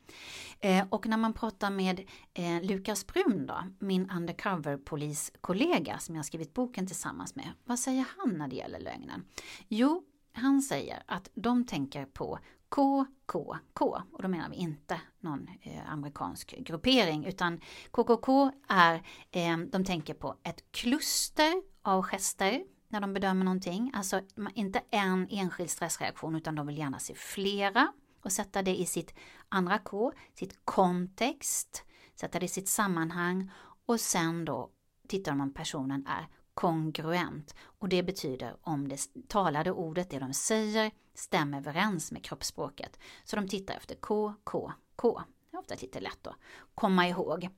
Eh, 0.61 0.87
och 0.91 1.07
när 1.07 1.17
man 1.17 1.33
pratar 1.33 1.71
med 1.71 2.01
eh, 2.35 2.63
Lukas 2.63 3.07
Brun 3.07 3.47
då, 3.47 3.65
min 3.79 4.11
undercover-poliskollega 4.11 5.99
som 5.99 6.17
jag 6.17 6.25
skrivit 6.25 6.55
boken 6.55 6.87
tillsammans 6.87 7.35
med, 7.35 7.49
vad 7.65 7.79
säger 7.79 8.05
han 8.19 8.39
när 8.39 8.49
det 8.49 8.57
gäller 8.57 8.81
lögnen? 8.81 9.25
Jo, 9.69 10.03
han 10.33 10.63
säger 10.63 11.03
att 11.07 11.31
de 11.35 11.67
tänker 11.67 12.07
på 12.07 12.39
KKK 12.69 13.81
och 14.13 14.23
då 14.23 14.29
menar 14.29 14.49
vi 14.51 14.57
inte 14.57 15.01
någon 15.21 15.49
eh, 15.63 15.93
amerikansk 15.93 16.55
gruppering 16.59 17.25
utan 17.25 17.61
KKK 17.91 18.51
är, 18.69 18.95
eh, 19.31 19.59
de 19.59 19.85
tänker 19.85 20.15
på 20.15 20.37
ett 20.43 20.65
kluster 20.71 21.63
av 21.83 22.03
gester 22.03 22.65
när 22.93 23.01
de 23.01 23.13
bedömer 23.13 23.45
någonting, 23.45 23.91
alltså 23.95 24.21
inte 24.55 24.83
en 24.91 25.29
enskild 25.31 25.71
stressreaktion 25.71 26.35
utan 26.35 26.55
de 26.55 26.67
vill 26.67 26.79
gärna 26.79 26.99
se 26.99 27.15
flera 27.15 27.93
och 28.23 28.33
sätta 28.33 28.63
det 28.63 28.77
i 28.77 28.87
sitt 28.87 29.15
andra 29.49 29.79
K, 29.79 30.13
sitt 30.35 30.59
kontext, 30.65 31.85
sätta 32.15 32.39
det 32.39 32.45
i 32.45 32.49
sitt 32.49 32.69
sammanhang 32.69 33.51
och 33.87 34.01
sen 34.01 34.45
då 34.45 34.71
tittar 35.09 35.33
de 35.33 35.41
om 35.41 35.55
personen 35.55 36.07
är 36.07 36.29
kongruent 36.55 37.55
och 37.61 37.89
det 37.89 38.03
betyder 38.03 38.57
om 38.61 38.89
det 38.89 39.09
talade 39.29 39.73
ordet, 39.73 40.11
det 40.11 40.19
de 40.19 40.33
säger, 40.35 40.91
stämmer 41.15 41.59
överens 41.59 42.13
med 42.13 42.25
kroppsspråket. 42.25 42.99
Så 43.25 43.37
de 43.37 43.49
tittar 43.49 43.75
efter 43.75 43.95
K, 43.95 44.35
K, 44.45 44.73
K. 44.97 45.23
Det 45.51 45.57
är 45.57 45.61
ofta 45.61 45.75
lite 45.81 46.01
lätt 46.01 46.27
att 46.27 46.37
komma 46.75 47.09
ihåg. 47.09 47.49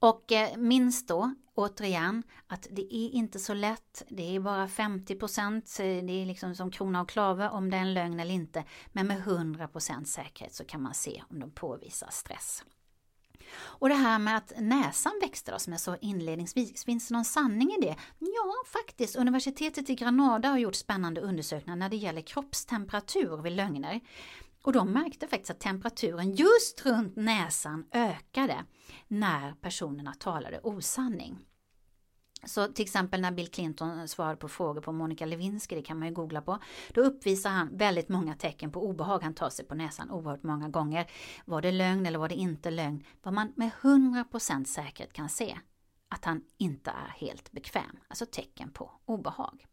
Och 0.00 0.32
eh, 0.32 0.56
minns 0.56 1.06
då 1.06 1.34
återigen 1.54 2.22
att 2.46 2.66
det 2.70 2.94
är 2.94 3.10
inte 3.10 3.38
så 3.38 3.54
lätt. 3.54 4.02
Det 4.08 4.36
är 4.36 4.40
bara 4.40 4.68
50 4.68 5.14
procent. 5.14 5.76
Det 5.78 6.22
är 6.22 6.26
liksom 6.26 6.54
som 6.54 6.70
krona 6.70 7.02
och 7.02 7.08
klave 7.08 7.48
om 7.48 7.70
det 7.70 7.76
är 7.76 7.80
en 7.80 7.94
lögn 7.94 8.20
eller 8.20 8.34
inte. 8.34 8.64
Men 8.92 9.06
med 9.06 9.18
100 9.18 9.68
procent 9.68 10.08
säkerhet 10.08 10.54
så 10.54 10.64
kan 10.64 10.82
man 10.82 10.94
se 10.94 11.22
om 11.30 11.40
de 11.40 11.50
påvisar 11.50 12.08
stress. 12.10 12.64
Och 13.54 13.88
det 13.88 13.94
här 13.94 14.18
med 14.18 14.36
att 14.36 14.52
näsan 14.58 15.12
växte 15.20 15.52
då, 15.52 15.58
som 15.58 15.72
jag 15.72 15.80
sa 15.80 15.96
inledningsvis, 15.96 16.84
finns 16.84 17.08
det 17.08 17.14
någon 17.14 17.24
sanning 17.24 17.70
i 17.70 17.80
det? 17.80 17.96
Ja, 18.18 18.54
faktiskt. 18.66 19.16
Universitetet 19.16 19.90
i 19.90 19.94
Granada 19.94 20.48
har 20.48 20.58
gjort 20.58 20.74
spännande 20.74 21.20
undersökningar 21.20 21.76
när 21.76 21.88
det 21.88 21.96
gäller 21.96 22.20
kroppstemperatur 22.20 23.42
vid 23.42 23.52
lögner. 23.52 24.00
Och 24.68 24.72
de 24.72 24.92
märkte 24.92 25.28
faktiskt 25.28 25.50
att 25.50 25.60
temperaturen 25.60 26.34
just 26.34 26.86
runt 26.86 27.16
näsan 27.16 27.84
ökade 27.92 28.64
när 29.06 29.52
personerna 29.52 30.14
talade 30.14 30.60
osanning. 30.62 31.38
Så 32.44 32.66
till 32.66 32.84
exempel 32.84 33.20
när 33.20 33.30
Bill 33.30 33.50
Clinton 33.50 34.08
svarade 34.08 34.36
på 34.36 34.48
frågor 34.48 34.80
på 34.80 34.92
Monica 34.92 35.26
Lewinsky, 35.26 35.76
det 35.76 35.82
kan 35.82 35.98
man 35.98 36.08
ju 36.08 36.14
googla 36.14 36.42
på, 36.42 36.58
då 36.94 37.00
uppvisar 37.00 37.50
han 37.50 37.76
väldigt 37.76 38.08
många 38.08 38.34
tecken 38.34 38.72
på 38.72 38.86
obehag. 38.86 39.22
Han 39.22 39.34
tar 39.34 39.50
sig 39.50 39.64
på 39.64 39.74
näsan 39.74 40.10
oerhört 40.10 40.42
många 40.42 40.68
gånger. 40.68 41.10
Var 41.44 41.62
det 41.62 41.72
lögn 41.72 42.06
eller 42.06 42.18
var 42.18 42.28
det 42.28 42.34
inte 42.34 42.70
lögn? 42.70 43.04
Vad 43.22 43.34
man 43.34 43.52
med 43.56 43.70
100% 43.80 44.64
säkerhet 44.64 45.12
kan 45.12 45.28
se 45.28 45.58
att 46.08 46.24
han 46.24 46.42
inte 46.56 46.90
är 46.90 47.26
helt 47.26 47.52
bekväm, 47.52 47.98
alltså 48.08 48.26
tecken 48.26 48.70
på 48.70 48.90
obehag. 49.04 49.67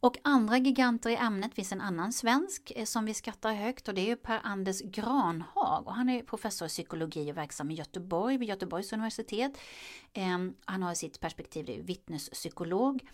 Och 0.00 0.16
andra 0.24 0.58
giganter 0.58 1.10
i 1.10 1.16
ämnet 1.16 1.54
finns 1.54 1.72
en 1.72 1.80
annan 1.80 2.12
svensk 2.12 2.72
eh, 2.76 2.84
som 2.84 3.04
vi 3.04 3.14
skattar 3.14 3.52
högt 3.52 3.88
och 3.88 3.94
det 3.94 4.10
är 4.10 4.16
Per-Anders 4.16 4.80
Granhag 4.80 5.86
och 5.86 5.94
han 5.94 6.08
är 6.08 6.22
professor 6.22 6.66
i 6.66 6.68
psykologi 6.68 7.32
och 7.32 7.36
verksam 7.36 7.70
i 7.70 7.74
Göteborg 7.74 8.38
vid 8.38 8.48
Göteborgs 8.48 8.92
universitet. 8.92 9.58
Ehm, 10.12 10.54
han 10.64 10.82
har 10.82 10.94
sitt 10.94 11.20
perspektiv, 11.20 11.66
det 11.66 11.78
är 11.78 11.82
vittnespsykolog. 11.82 13.08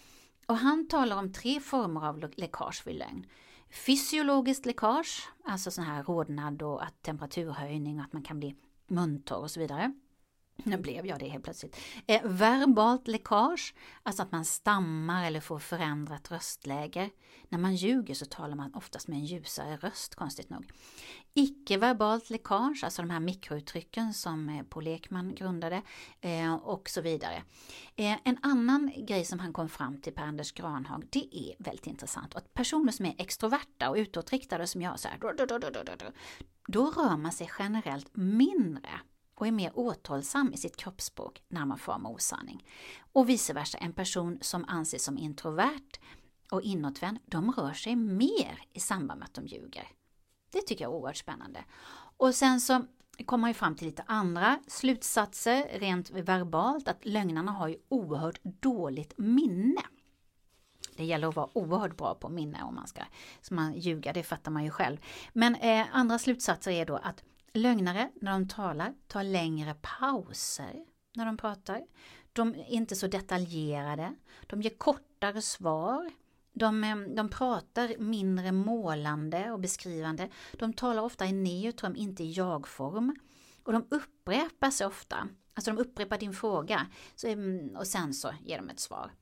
Och 0.46 0.56
han 0.56 0.88
talar 0.88 1.16
om 1.16 1.32
tre 1.32 1.60
former 1.60 2.08
av 2.08 2.30
läckage 2.36 2.86
vid 2.86 2.96
lögn. 2.96 3.26
Fysiologiskt 3.70 4.66
läckage, 4.66 5.28
alltså 5.44 5.70
sån 5.70 5.84
här 5.84 6.02
rodnad 6.02 6.62
och 6.62 6.84
att 6.84 7.02
temperaturhöjning 7.02 7.98
och 7.98 8.04
att 8.04 8.12
man 8.12 8.22
kan 8.22 8.38
bli 8.38 8.54
muntorr 8.86 9.38
och 9.38 9.50
så 9.50 9.60
vidare. 9.60 9.92
Nu 10.56 10.76
blev 10.76 11.06
jag 11.06 11.18
det 11.18 11.28
helt 11.28 11.44
plötsligt. 11.44 11.76
Eh, 12.06 12.23
verbalt 12.25 13.08
läckage, 13.08 13.75
alltså 14.02 14.23
att 14.23 14.32
man 14.32 14.44
stammar 14.44 15.26
eller 15.26 15.40
får 15.40 15.58
förändrat 15.58 16.30
röstläge. 16.30 17.11
När 17.49 17.58
man 17.58 17.75
ljuger 17.75 18.14
så 18.14 18.25
talar 18.25 18.56
man 18.56 18.75
oftast 18.75 19.08
med 19.08 19.18
en 19.18 19.25
ljusare 19.25 19.76
röst, 19.76 20.14
konstigt 20.14 20.50
nog. 20.50 20.70
Icke-verbalt 21.34 22.30
läckage, 22.30 22.84
alltså 22.84 23.02
de 23.02 23.11
här 23.11 23.20
mikrouttrycken 23.20 24.14
som 24.14 24.49
eh, 24.49 24.62
Paul 24.62 24.87
Ekman 24.87 25.34
grundade 25.34 25.82
eh, 26.20 26.54
och 26.54 26.88
så 26.88 27.00
vidare. 27.00 27.42
Eh, 27.96 28.16
en 28.25 28.38
annan 28.42 28.92
grej 28.96 29.25
som 29.25 29.38
han 29.38 29.52
kom 29.52 29.68
fram 29.68 30.00
till, 30.00 30.12
Per-Anders 30.12 30.52
Granhag, 30.52 31.04
det 31.11 31.37
är 31.37 31.62
väldigt 31.64 31.87
intressant. 31.87 32.34
Att 32.34 32.54
personer 32.54 32.92
som 32.92 33.06
är 33.06 33.14
extroverta 33.18 33.90
och 33.90 33.96
utåtriktade 33.96 34.66
som 34.66 34.82
jag, 34.82 35.00
så 35.00 35.08
här, 35.08 35.18
då 36.66 36.90
rör 36.90 37.16
man 37.16 37.32
sig 37.32 37.50
generellt 37.58 38.16
mindre 38.16 38.90
och 39.44 39.48
är 39.48 39.52
mer 39.52 39.78
återhållsam 39.78 40.52
i 40.52 40.56
sitt 40.56 40.76
kroppsspråk 40.76 41.42
när 41.48 41.64
man 41.64 41.78
far 41.78 41.98
med 41.98 42.12
osanning. 42.12 42.66
Och 43.12 43.28
vice 43.28 43.52
versa, 43.52 43.78
en 43.78 43.92
person 43.92 44.38
som 44.40 44.64
anses 44.68 45.04
som 45.04 45.18
introvert 45.18 46.00
och 46.50 46.62
inåtvänd, 46.62 47.18
de 47.26 47.52
rör 47.52 47.72
sig 47.72 47.96
mer 47.96 48.62
i 48.72 48.80
samband 48.80 49.18
med 49.18 49.26
att 49.26 49.34
de 49.34 49.46
ljuger. 49.46 49.88
Det 50.50 50.60
tycker 50.60 50.84
jag 50.84 50.92
är 50.92 50.96
oerhört 50.96 51.16
spännande. 51.16 51.64
Och 52.16 52.34
sen 52.34 52.60
så 52.60 52.84
kommer 53.26 53.40
man 53.40 53.50
ju 53.50 53.54
fram 53.54 53.74
till 53.74 53.86
lite 53.86 54.04
andra 54.06 54.60
slutsatser 54.66 55.78
rent 55.78 56.10
verbalt, 56.10 56.88
att 56.88 57.04
lögnarna 57.04 57.52
har 57.52 57.68
ju 57.68 57.76
oerhört 57.88 58.40
dåligt 58.42 59.18
minne. 59.18 59.82
Det 60.96 61.04
gäller 61.04 61.28
att 61.28 61.36
vara 61.36 61.58
oerhört 61.58 61.96
bra 61.96 62.14
på 62.14 62.28
minne 62.28 62.62
om 62.62 62.74
man 62.74 62.86
ska 62.86 63.02
så 63.40 63.54
man 63.54 63.72
ljuga, 63.72 64.12
det 64.12 64.22
fattar 64.22 64.50
man 64.50 64.64
ju 64.64 64.70
själv. 64.70 64.96
Men 65.32 65.54
eh, 65.54 65.86
andra 65.92 66.18
slutsatser 66.18 66.70
är 66.70 66.86
då 66.86 66.96
att 66.96 67.24
Lögnare, 67.56 68.11
när 68.20 68.32
de 68.32 68.49
talar, 68.49 68.94
tar 69.06 69.23
längre 69.23 69.75
pauser 69.75 70.84
när 71.14 71.26
de 71.26 71.37
pratar. 71.37 71.82
De 72.32 72.54
är 72.54 72.70
inte 72.70 72.96
så 72.96 73.06
detaljerade. 73.06 74.14
De 74.46 74.62
ger 74.62 74.70
kortare 74.70 75.42
svar. 75.42 76.12
De, 76.52 76.84
eh, 76.84 76.96
de 76.96 77.28
pratar 77.28 77.99
mindre 77.99 78.52
målande 78.52 79.50
och 79.50 79.61
beskrivande. 79.61 80.28
De 80.52 80.73
talar 80.73 81.02
ofta 81.02 81.26
i 81.26 81.32
neutrum, 81.32 81.96
inte 81.96 82.25
i 82.25 82.32
jag-form. 82.32 83.16
Och 83.62 83.73
de 83.73 83.87
upprepar 83.90 84.70
sig 84.70 84.87
ofta. 84.87 85.28
Alltså 85.54 85.70
de 85.70 85.78
upprepar 85.78 86.18
din 86.18 86.32
fråga 86.32 86.87
så, 87.14 87.26
mm, 87.28 87.76
och 87.76 87.87
sen 87.87 88.14
så 88.14 88.30
ger 88.44 88.58
de 88.58 88.70
ett 88.70 88.80
svar. 88.80 89.12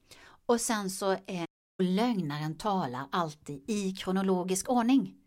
Och 0.47 0.61
sen 0.61 0.91
så 0.91 1.13
eh, 1.13 1.19
är 1.27 1.47
lögnaren 1.83 2.55
talar 2.55 3.07
alltid 3.11 3.71
i 3.71 3.93
kronologisk 3.93 4.71
ordning. 4.71 5.22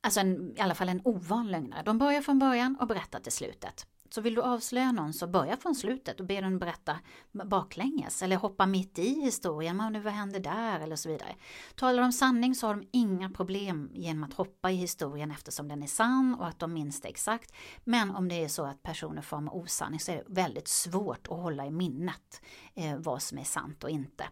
Alltså 0.00 0.20
en, 0.20 0.56
i 0.56 0.60
alla 0.60 0.74
fall 0.74 0.88
en 0.88 1.00
ovan 1.04 1.50
lögnare. 1.50 1.82
De 1.82 1.98
börjar 1.98 2.20
från 2.20 2.38
början 2.38 2.76
och 2.80 2.86
berättar 2.86 3.20
till 3.20 3.32
slutet. 3.32 3.86
Så 4.10 4.20
vill 4.20 4.34
du 4.34 4.42
avslöja 4.42 4.92
någon 4.92 5.12
så 5.12 5.26
börja 5.26 5.56
från 5.56 5.74
slutet 5.74 6.20
och 6.20 6.26
be 6.26 6.40
den 6.40 6.58
berätta 6.58 6.98
baklänges 7.32 8.22
eller 8.22 8.36
hoppa 8.36 8.66
mitt 8.66 8.98
i 8.98 9.20
historien, 9.20 9.76
men 9.76 10.02
vad 10.02 10.12
händer 10.12 10.40
där 10.40 10.80
eller 10.80 10.96
så 10.96 11.08
vidare. 11.08 11.34
Talar 11.74 12.02
de 12.02 12.12
sanning 12.12 12.54
så 12.54 12.66
har 12.66 12.74
de 12.74 12.88
inga 12.92 13.30
problem 13.30 13.90
genom 13.94 14.24
att 14.24 14.32
hoppa 14.32 14.70
i 14.70 14.74
historien 14.74 15.30
eftersom 15.30 15.68
den 15.68 15.82
är 15.82 15.86
sann 15.86 16.34
och 16.34 16.46
att 16.46 16.58
de 16.58 16.72
minns 16.72 17.00
det 17.00 17.08
exakt. 17.08 17.52
Men 17.84 18.10
om 18.10 18.28
det 18.28 18.44
är 18.44 18.48
så 18.48 18.64
att 18.64 18.82
personer 18.82 19.22
far 19.22 19.40
med 19.40 19.52
osanning 19.52 20.00
så 20.00 20.12
är 20.12 20.16
det 20.16 20.24
väldigt 20.26 20.68
svårt 20.68 21.26
att 21.30 21.38
hålla 21.38 21.66
i 21.66 21.70
minnet 21.70 22.42
eh, 22.74 22.96
vad 22.98 23.22
som 23.22 23.38
är 23.38 23.44
sant 23.44 23.84
och 23.84 23.90
inte. 23.90 24.24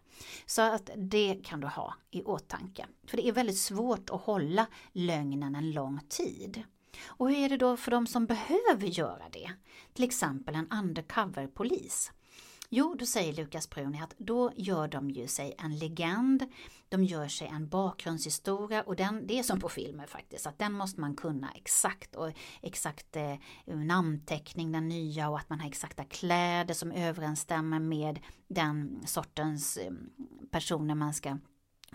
Så 0.46 0.62
att 0.62 0.90
det 0.96 1.40
kan 1.44 1.60
du 1.60 1.66
ha 1.66 1.94
i 2.10 2.22
åtanke. 2.22 2.86
För 3.06 3.16
det 3.16 3.28
är 3.28 3.32
väldigt 3.32 3.58
svårt 3.58 4.10
att 4.10 4.20
hålla 4.20 4.66
lögnen 4.92 5.54
en 5.54 5.70
lång 5.70 6.00
tid. 6.08 6.64
Och 7.06 7.30
hur 7.30 7.36
är 7.36 7.48
det 7.48 7.56
då 7.56 7.76
för 7.76 7.90
de 7.90 8.06
som 8.06 8.26
behöver 8.26 8.86
göra 8.86 9.28
det? 9.32 9.50
Till 9.92 10.04
exempel 10.04 10.54
en 10.54 10.68
undercover-polis. 10.70 12.12
Jo, 12.68 12.94
då 12.98 13.06
säger 13.06 13.32
Lukas 13.32 13.70
Bruni 13.70 14.00
att 14.00 14.14
då 14.18 14.52
gör 14.56 14.88
de 14.88 15.10
ju 15.10 15.26
sig 15.26 15.54
en 15.58 15.78
legend, 15.78 16.44
de 16.88 17.04
gör 17.04 17.28
sig 17.28 17.48
en 17.48 17.68
bakgrundshistoria 17.68 18.82
och 18.82 18.96
den, 18.96 19.26
det 19.26 19.38
är 19.38 19.42
som 19.42 19.60
på 19.60 19.68
filmer 19.68 20.06
faktiskt, 20.06 20.46
att 20.46 20.58
den 20.58 20.72
måste 20.72 21.00
man 21.00 21.16
kunna 21.16 21.50
exakt 21.54 22.16
och 22.16 22.32
exakt 22.62 23.16
eh, 23.16 23.34
namnteckning, 23.64 24.72
den 24.72 24.88
nya 24.88 25.28
och 25.28 25.38
att 25.38 25.50
man 25.50 25.60
har 25.60 25.68
exakta 25.68 26.04
kläder 26.04 26.74
som 26.74 26.92
överensstämmer 26.92 27.78
med 27.78 28.20
den 28.48 29.02
sortens 29.06 29.76
eh, 29.76 29.92
personer 30.50 30.94
man 30.94 31.14
ska 31.14 31.38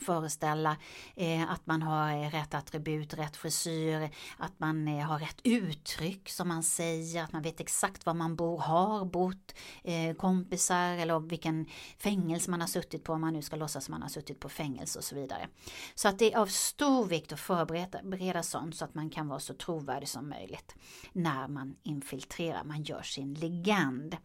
föreställa 0.01 0.77
eh, 1.15 1.51
att 1.51 1.67
man 1.67 1.81
har 1.81 2.11
eh, 2.11 2.29
rätt 2.29 2.53
attribut, 2.53 3.13
rätt 3.13 3.37
frisyr, 3.37 4.09
att 4.37 4.59
man 4.59 4.87
eh, 4.87 5.05
har 5.05 5.19
rätt 5.19 5.41
uttryck 5.43 6.29
som 6.29 6.47
man 6.47 6.63
säger, 6.63 7.23
att 7.23 7.33
man 7.33 7.41
vet 7.41 7.59
exakt 7.59 8.05
var 8.05 8.13
man 8.13 8.35
bor, 8.35 8.57
har 8.57 9.05
bott, 9.05 9.55
eh, 9.83 10.15
kompisar 10.15 10.93
eller 10.93 11.19
vilken 11.19 11.65
fängelse 11.97 12.51
man 12.51 12.61
har 12.61 12.67
suttit 12.67 13.03
på 13.03 13.13
om 13.13 13.21
man 13.21 13.33
nu 13.33 13.41
ska 13.41 13.55
låtsas 13.55 13.85
som 13.85 13.91
man 13.91 14.01
har 14.01 14.09
suttit 14.09 14.39
på 14.39 14.49
fängelse 14.49 14.99
och 14.99 15.05
så 15.05 15.15
vidare. 15.15 15.47
Så 15.95 16.07
att 16.07 16.19
det 16.19 16.33
är 16.33 16.37
av 16.37 16.47
stor 16.47 17.05
vikt 17.05 17.31
att 17.31 17.39
förbereda 17.39 18.43
sånt 18.43 18.75
så 18.75 18.85
att 18.85 18.95
man 18.95 19.09
kan 19.09 19.27
vara 19.27 19.39
så 19.39 19.53
trovärdig 19.53 20.09
som 20.09 20.29
möjligt 20.29 20.75
när 21.13 21.47
man 21.47 21.75
infiltrerar, 21.83 22.63
man 22.63 22.83
gör 22.83 23.01
sin 23.01 23.33
legend. 23.33 24.17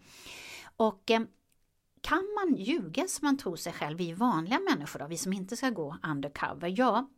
Och 0.77 1.11
eh, 1.11 1.21
kan 2.07 2.25
man 2.35 2.57
ljuga 2.57 3.09
som 3.09 3.27
man 3.27 3.39
tror 3.39 3.57
sig 3.57 3.73
själv, 3.73 3.99
vi 3.99 4.13
vanliga 4.13 4.61
människor 4.71 4.99
då, 4.99 5.07
vi 5.07 5.17
som 5.17 5.33
inte 5.33 5.57
ska 5.57 5.71
gå 5.71 5.97
undercover? 6.03 6.75
Ja, 6.79 7.11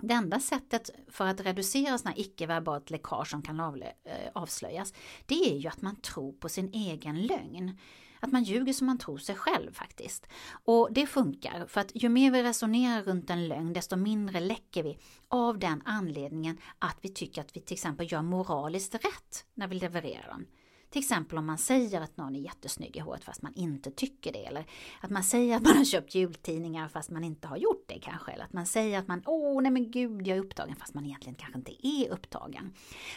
det 0.00 0.14
enda 0.14 0.40
sättet 0.40 0.90
för 1.08 1.26
att 1.26 1.40
reducera 1.40 1.98
sådana 1.98 2.16
icke-verbalt 2.16 2.90
läckage 2.90 3.30
som 3.30 3.42
kan 3.42 3.60
eh, 3.60 3.92
avslöjas, 4.34 4.94
det 5.26 5.34
är 5.34 5.58
ju 5.58 5.68
att 5.68 5.82
man 5.82 5.96
tror 5.96 6.32
på 6.32 6.48
sin 6.48 6.72
egen 6.72 7.26
lögn. 7.26 7.78
Att 8.20 8.32
man 8.32 8.42
ljuger 8.42 8.72
som 8.72 8.86
man 8.86 8.98
tror 8.98 9.18
sig 9.18 9.34
själv 9.34 9.72
faktiskt. 9.72 10.26
Och 10.64 10.88
det 10.92 11.06
funkar, 11.06 11.66
för 11.66 11.80
att 11.80 11.92
ju 11.94 12.08
mer 12.08 12.30
vi 12.30 12.42
resonerar 12.42 13.02
runt 13.02 13.30
en 13.30 13.48
lögn, 13.48 13.72
desto 13.72 13.96
mindre 13.96 14.40
läcker 14.40 14.82
vi 14.82 14.98
av 15.28 15.58
den 15.58 15.82
anledningen 15.84 16.58
att 16.78 16.98
vi 17.00 17.08
tycker 17.08 17.40
att 17.40 17.56
vi 17.56 17.60
till 17.60 17.74
exempel 17.74 18.12
gör 18.12 18.22
moraliskt 18.22 18.94
rätt 18.94 19.44
när 19.54 19.68
vi 19.68 19.74
levererar 19.74 20.28
den. 20.28 20.46
Till 20.90 20.98
exempel 21.00 21.38
om 21.38 21.46
man 21.46 21.58
säger 21.58 22.00
att 22.00 22.16
någon 22.16 22.36
är 22.36 22.40
jättesnygg 22.40 22.96
i 22.96 23.00
håret 23.00 23.24
fast 23.24 23.42
man 23.42 23.54
inte 23.54 23.90
tycker 23.90 24.32
det. 24.32 24.46
Eller 24.46 24.66
att 25.00 25.10
man 25.10 25.24
säger 25.24 25.56
att 25.56 25.62
man 25.62 25.76
har 25.76 25.84
köpt 25.84 26.14
jultidningar 26.14 26.88
fast 26.88 27.10
man 27.10 27.24
inte 27.24 27.48
har 27.48 27.56
gjort 27.56 27.84
det 27.86 27.98
kanske. 27.98 28.32
Eller 28.32 28.44
att 28.44 28.52
man 28.52 28.66
säger 28.66 28.98
att 28.98 29.08
man, 29.08 29.22
åh 29.26 29.62
nej 29.62 29.72
men 29.72 29.90
gud 29.90 30.26
jag 30.26 30.36
är 30.36 30.40
upptagen 30.40 30.76
fast 30.76 30.94
man 30.94 31.06
egentligen 31.06 31.34
kanske 31.34 31.58
inte 31.58 31.86
är 31.86 32.10
upptagen. 32.10 32.72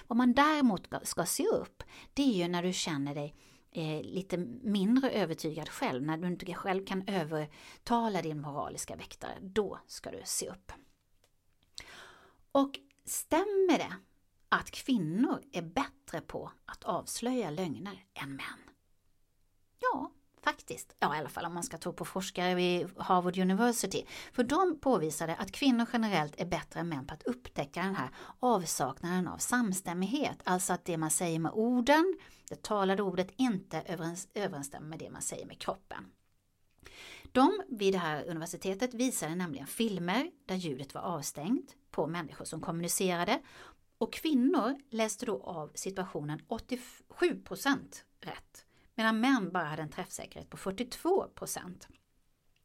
Vad 0.07 0.17
man 0.17 0.33
däremot 0.33 0.87
ska 1.03 1.25
se 1.25 1.47
upp, 1.47 1.83
det 2.13 2.23
är 2.23 2.33
ju 2.33 2.47
när 2.47 2.63
du 2.63 2.73
känner 2.73 3.15
dig 3.15 3.35
eh, 3.71 4.01
lite 4.03 4.37
mindre 4.63 5.11
övertygad 5.11 5.69
själv, 5.69 6.03
när 6.03 6.17
du 6.17 6.27
inte 6.27 6.53
själv 6.53 6.85
kan 6.85 7.03
övertala 7.07 8.21
din 8.21 8.41
moraliska 8.41 8.95
väktare, 8.95 9.37
då 9.41 9.79
ska 9.87 10.11
du 10.11 10.21
se 10.25 10.49
upp. 10.49 10.71
Och 12.51 12.79
stämmer 13.05 13.77
det 13.77 13.93
att 14.51 14.71
kvinnor 14.71 15.41
är 15.51 15.61
bättre 15.61 16.21
på 16.21 16.51
att 16.65 16.83
avslöja 16.83 17.49
lögner 17.49 18.05
än 18.13 18.29
män? 18.29 18.59
Ja, 19.79 20.11
faktiskt. 20.43 20.95
Ja, 20.99 21.15
i 21.15 21.19
alla 21.19 21.29
fall 21.29 21.45
om 21.45 21.53
man 21.53 21.63
ska 21.63 21.77
tro 21.77 21.93
på 21.93 22.05
forskare 22.05 22.55
vid 22.55 22.89
Harvard 22.97 23.37
University. 23.37 24.05
För 24.31 24.43
de 24.43 24.79
påvisade 24.79 25.35
att 25.35 25.51
kvinnor 25.51 25.87
generellt 25.93 26.41
är 26.41 26.45
bättre 26.45 26.79
än 26.79 26.89
män 26.89 27.07
på 27.07 27.13
att 27.13 27.23
upptäcka 27.23 27.81
den 27.81 27.95
här 27.95 28.09
avsaknaden 28.39 29.27
av 29.27 29.37
samstämmighet. 29.37 30.37
Alltså 30.43 30.73
att 30.73 30.85
det 30.85 30.97
man 30.97 31.11
säger 31.11 31.39
med 31.39 31.51
orden, 31.51 32.17
det 32.49 32.63
talade 32.63 33.03
ordet, 33.03 33.31
inte 33.35 33.81
överensstämmer 34.33 34.87
med 34.87 34.99
det 34.99 35.09
man 35.09 35.21
säger 35.21 35.45
med 35.45 35.59
kroppen. 35.59 36.05
De 37.31 37.61
vid 37.67 37.93
det 37.93 37.97
här 37.97 38.25
universitetet 38.25 38.93
visade 38.93 39.35
nämligen 39.35 39.67
filmer 39.67 40.31
där 40.45 40.55
ljudet 40.55 40.93
var 40.93 41.01
avstängt 41.01 41.75
på 41.91 42.07
människor 42.07 42.45
som 42.45 42.61
kommunicerade 42.61 43.41
och 44.01 44.13
kvinnor 44.13 44.79
läste 44.89 45.25
då 45.25 45.43
av 45.43 45.71
situationen 45.75 46.41
87% 46.47 48.03
rätt 48.19 48.65
medan 48.95 49.19
män 49.19 49.51
bara 49.51 49.63
hade 49.63 49.81
en 49.81 49.89
träffsäkerhet 49.89 50.49
på 50.49 50.57
42% 50.57 51.87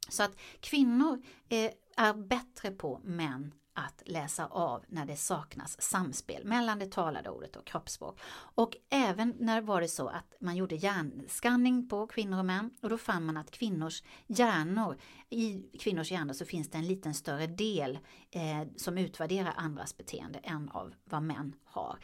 Så 0.09 0.23
att 0.23 0.31
kvinnor 0.59 1.23
eh, 1.49 1.71
är 1.97 2.13
bättre 2.13 2.71
på 2.71 3.01
män 3.03 3.53
att 3.77 4.03
läsa 4.05 4.45
av 4.45 4.83
när 4.87 5.05
det 5.05 5.15
saknas 5.15 5.81
samspel 5.81 6.45
mellan 6.45 6.79
det 6.79 6.91
talade 6.91 7.29
ordet 7.29 7.55
och 7.55 7.65
kroppsspråk. 7.65 8.19
Och 8.55 8.77
även 8.89 9.33
när 9.39 9.61
var 9.61 9.81
det 9.81 9.87
så 9.87 10.07
att 10.07 10.35
man 10.39 10.55
gjorde 10.55 10.75
hjärnskanning 10.75 11.89
på 11.89 12.07
kvinnor 12.07 12.39
och 12.39 12.45
män 12.45 12.71
och 12.81 12.89
då 12.89 12.97
fann 12.97 13.25
man 13.25 13.37
att 13.37 13.51
kvinnors 13.51 14.03
hjärnor, 14.27 14.97
i 15.29 15.63
kvinnors 15.79 16.11
hjärnor 16.11 16.33
så 16.33 16.45
finns 16.45 16.69
det 16.69 16.77
en 16.77 16.87
liten 16.87 17.13
större 17.13 17.47
del 17.47 17.99
eh, 18.31 18.67
som 18.75 18.97
utvärderar 18.97 19.53
andras 19.57 19.97
beteende 19.97 20.39
än 20.39 20.69
av 20.69 20.93
vad 21.03 21.23
män 21.23 21.55
har. 21.65 21.99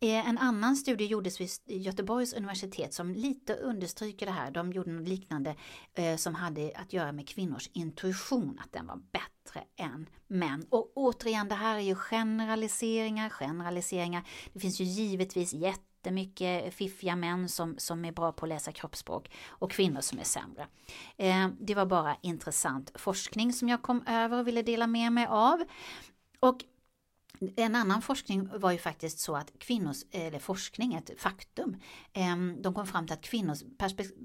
Eh, 0.00 0.28
en 0.28 0.38
annan 0.38 0.76
studie 0.76 1.06
gjordes 1.06 1.40
vid 1.40 1.50
Göteborgs 1.66 2.32
universitet 2.32 2.94
som 2.94 3.12
lite 3.12 3.54
understryker 3.54 4.26
det 4.26 4.32
här. 4.32 4.50
De 4.50 4.72
gjorde 4.72 4.90
något 4.90 5.08
liknande 5.08 5.56
eh, 5.94 6.16
som 6.16 6.34
hade 6.34 6.72
att 6.74 6.92
göra 6.92 7.12
med 7.12 7.28
kvinnors 7.28 7.70
intuition, 7.72 8.58
att 8.64 8.72
den 8.72 8.86
var 8.86 8.96
bättre 8.96 9.64
än 9.76 10.06
män. 10.26 10.66
Och 10.70 10.92
återigen, 10.94 11.48
det 11.48 11.54
här 11.54 11.76
är 11.76 11.80
ju 11.80 11.94
generaliseringar, 11.94 13.30
generaliseringar. 13.30 14.28
Det 14.52 14.60
finns 14.60 14.80
ju 14.80 14.84
givetvis 14.84 15.54
jättemycket 15.54 16.74
fiffiga 16.74 17.16
män 17.16 17.48
som, 17.48 17.74
som 17.78 18.04
är 18.04 18.12
bra 18.12 18.32
på 18.32 18.46
att 18.46 18.48
läsa 18.48 18.72
kroppsspråk 18.72 19.30
och 19.48 19.70
kvinnor 19.70 20.00
som 20.00 20.18
är 20.18 20.24
sämre. 20.24 20.66
Eh, 21.16 21.48
det 21.60 21.74
var 21.74 21.86
bara 21.86 22.16
intressant 22.22 22.90
forskning 22.94 23.52
som 23.52 23.68
jag 23.68 23.82
kom 23.82 24.02
över 24.06 24.38
och 24.38 24.46
ville 24.46 24.62
dela 24.62 24.86
med 24.86 25.12
mig 25.12 25.26
av. 25.26 25.64
Och 26.40 26.64
en 27.56 27.74
annan 27.74 28.02
forskning 28.02 28.48
var 28.58 28.72
ju 28.72 28.78
faktiskt 28.78 29.18
så 29.18 29.36
att 29.36 29.52
kvinnors, 29.58 30.02
eller 30.10 30.38
forskning, 30.38 30.94
ett 30.94 31.10
faktum, 31.20 31.76
ehm, 32.12 32.62
de 32.62 32.74
kom 32.74 32.86
fram 32.86 33.06
till 33.06 33.14
att 33.14 33.22
kvinnors 33.22 33.62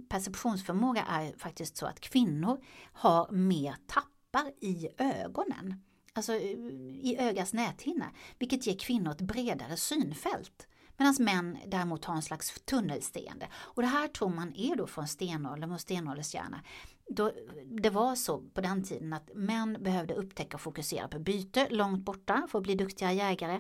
perceptionsförmåga 0.09 1.05
är 1.09 1.37
faktiskt 1.37 1.77
så 1.77 1.85
att 1.85 1.99
kvinnor 1.99 2.63
har 2.93 3.31
mer 3.31 3.75
tappar 3.87 4.51
i 4.61 4.87
ögonen. 4.97 5.83
Alltså 6.13 6.33
i 6.33 7.15
ögats 7.19 7.53
näthinna, 7.53 8.11
vilket 8.39 8.67
ger 8.67 8.77
kvinnor 8.79 9.11
ett 9.11 9.21
bredare 9.21 9.77
synfält. 9.77 10.67
Medan 10.99 11.15
män 11.19 11.57
däremot 11.67 12.05
har 12.05 12.15
en 12.15 12.21
slags 12.21 12.61
tunnelseende. 12.65 13.47
Och 13.53 13.81
det 13.81 13.87
här 13.87 14.07
tror 14.07 14.29
man 14.29 14.55
är 14.55 14.75
då 14.75 14.87
från 14.87 15.07
stenåldern 15.07 15.71
och 15.71 15.81
stenåldershjärna 15.81 16.61
då, 17.09 17.31
det 17.65 17.89
var 17.89 18.15
så 18.15 18.37
på 18.37 18.61
den 18.61 18.83
tiden 18.83 19.13
att 19.13 19.29
män 19.35 19.77
behövde 19.79 20.13
upptäcka 20.13 20.57
och 20.57 20.61
fokusera 20.61 21.07
på 21.07 21.19
byte 21.19 21.67
långt 21.69 22.05
borta 22.05 22.47
för 22.49 22.57
att 22.57 22.63
bli 22.63 22.75
duktiga 22.75 23.11
jägare. 23.11 23.59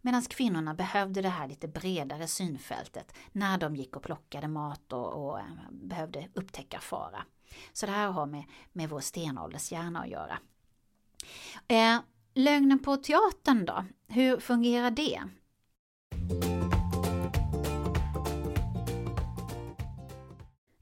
Medan 0.00 0.22
kvinnorna 0.22 0.74
behövde 0.74 1.22
det 1.22 1.28
här 1.28 1.48
lite 1.48 1.68
bredare 1.68 2.26
synfältet 2.26 3.14
när 3.32 3.58
de 3.58 3.76
gick 3.76 3.96
och 3.96 4.02
plockade 4.02 4.48
mat 4.48 4.92
och, 4.92 5.28
och 5.28 5.38
eh, 5.38 5.44
behövde 5.70 6.28
upptäcka 6.34 6.80
fara. 6.80 7.24
Så 7.72 7.86
det 7.86 7.92
här 7.92 8.10
har 8.10 8.26
med, 8.26 8.44
med 8.72 8.88
vår 8.88 9.00
stenåldershjärna 9.00 10.00
att 10.00 10.08
göra. 10.08 10.38
Eh, 11.68 12.00
lögnen 12.34 12.78
på 12.78 12.96
teatern 12.96 13.64
då, 13.64 13.84
hur 14.08 14.40
fungerar 14.40 14.90
det? 14.90 15.22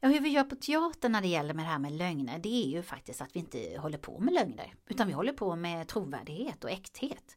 Ja, 0.01 0.09
hur 0.09 0.21
vi 0.21 0.29
gör 0.29 0.45
på 0.45 0.57
teatern 0.57 1.13
när 1.13 1.21
det 1.21 1.29
gäller 1.29 1.55
med 1.55 1.65
det 1.65 1.69
här 1.69 1.79
med 1.79 1.93
lögner, 1.93 2.39
det 2.39 2.65
är 2.65 2.69
ju 2.69 2.83
faktiskt 2.83 3.21
att 3.21 3.37
vi 3.37 3.41
inte 3.41 3.79
håller 3.79 3.99
på 3.99 4.19
med 4.19 4.35
lögner, 4.35 4.75
utan 4.89 5.07
vi 5.07 5.13
håller 5.13 5.33
på 5.33 5.57
med 5.57 5.89
trovärdighet 5.89 6.65
och 6.65 6.71
äkthet. 6.71 7.37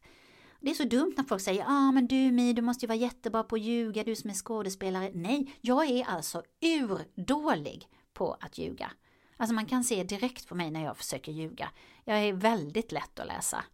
Det 0.60 0.70
är 0.70 0.74
så 0.74 0.84
dumt 0.84 1.14
när 1.16 1.24
folk 1.24 1.42
säger 1.42 1.60
ja 1.60 1.66
ah, 1.68 1.92
men 1.92 2.06
du 2.06 2.32
Mi, 2.32 2.52
du 2.52 2.62
måste 2.62 2.84
ju 2.84 2.88
vara 2.88 2.98
jättebra 2.98 3.42
på 3.42 3.56
att 3.56 3.62
ljuga, 3.62 4.04
du 4.04 4.16
som 4.16 4.30
är 4.30 4.34
skådespelare. 4.34 5.10
Nej, 5.14 5.54
jag 5.60 5.90
är 5.90 6.04
alltså 6.04 6.42
urdålig 6.60 7.88
på 8.12 8.36
att 8.40 8.58
ljuga. 8.58 8.92
Alltså 9.36 9.54
man 9.54 9.66
kan 9.66 9.84
se 9.84 10.04
direkt 10.04 10.48
på 10.48 10.54
mig 10.54 10.70
när 10.70 10.84
jag 10.84 10.96
försöker 10.96 11.32
ljuga. 11.32 11.70
Jag 12.04 12.18
är 12.18 12.32
väldigt 12.32 12.92
lätt 12.92 13.18
att 13.18 13.26
läsa. 13.26 13.64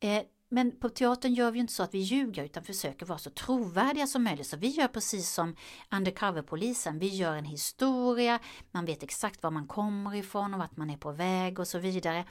Eh, 0.00 0.22
men 0.48 0.78
på 0.78 0.88
teatern 0.88 1.34
gör 1.34 1.50
vi 1.50 1.58
inte 1.58 1.72
så 1.72 1.82
att 1.82 1.94
vi 1.94 1.98
ljuger 1.98 2.44
utan 2.44 2.64
försöker 2.64 3.06
vara 3.06 3.18
så 3.18 3.30
trovärdiga 3.30 4.06
som 4.06 4.24
möjligt. 4.24 4.46
Så 4.46 4.56
vi 4.56 4.68
gör 4.68 4.88
precis 4.88 5.30
som 5.30 5.56
undercoverpolisen, 5.90 6.98
Vi 6.98 7.08
gör 7.08 7.36
en 7.36 7.44
historia, 7.44 8.38
man 8.70 8.84
vet 8.84 9.02
exakt 9.02 9.42
var 9.42 9.50
man 9.50 9.66
kommer 9.66 10.14
ifrån 10.14 10.54
och 10.54 10.60
vart 10.60 10.76
man 10.76 10.90
är 10.90 10.96
på 10.96 11.12
väg 11.12 11.58
och 11.58 11.68
så 11.68 11.78
vidare. 11.78 12.24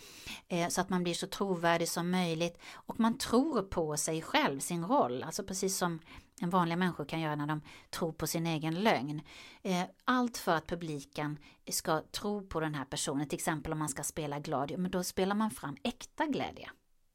Eh, 0.48 0.68
så 0.68 0.82
att 0.82 0.90
man 0.90 1.04
blir 1.04 1.14
så 1.14 1.28
trovärdig 1.28 1.90
som 1.90 2.12
möjligt. 2.12 2.58
Och 2.74 3.00
man 3.00 3.18
tror 3.18 3.62
på 3.62 3.98
sig 3.98 4.22
själv, 4.22 4.60
sin 4.60 4.86
roll. 4.86 5.24
Alltså 5.24 5.44
precis 5.44 5.78
som 5.78 6.00
en 6.42 6.50
vanliga 6.50 6.78
människor 6.78 7.06
kan 7.06 7.20
göra 7.20 7.36
när 7.36 7.48
de 7.48 7.62
tror 7.90 8.12
på 8.12 8.28
sin 8.28 8.48
egen 8.48 8.76
lögn. 8.76 9.22
Eh, 9.62 9.84
allt 10.06 10.38
för 10.38 10.56
att 10.56 10.68
publiken 10.68 11.38
ska 11.72 12.02
tro 12.02 12.48
på 12.48 12.60
den 12.60 12.76
här 12.76 12.86
personen. 12.86 13.28
Till 13.28 13.38
exempel 13.38 13.72
om 13.72 13.80
man 13.80 13.90
ska 13.90 14.04
spela 14.04 14.40
glad, 14.40 14.74
men 14.78 14.92
då 14.92 15.04
spelar 15.04 15.36
man 15.36 15.52
fram 15.52 15.78
äkta 15.84 16.26
glädje. 16.26 16.70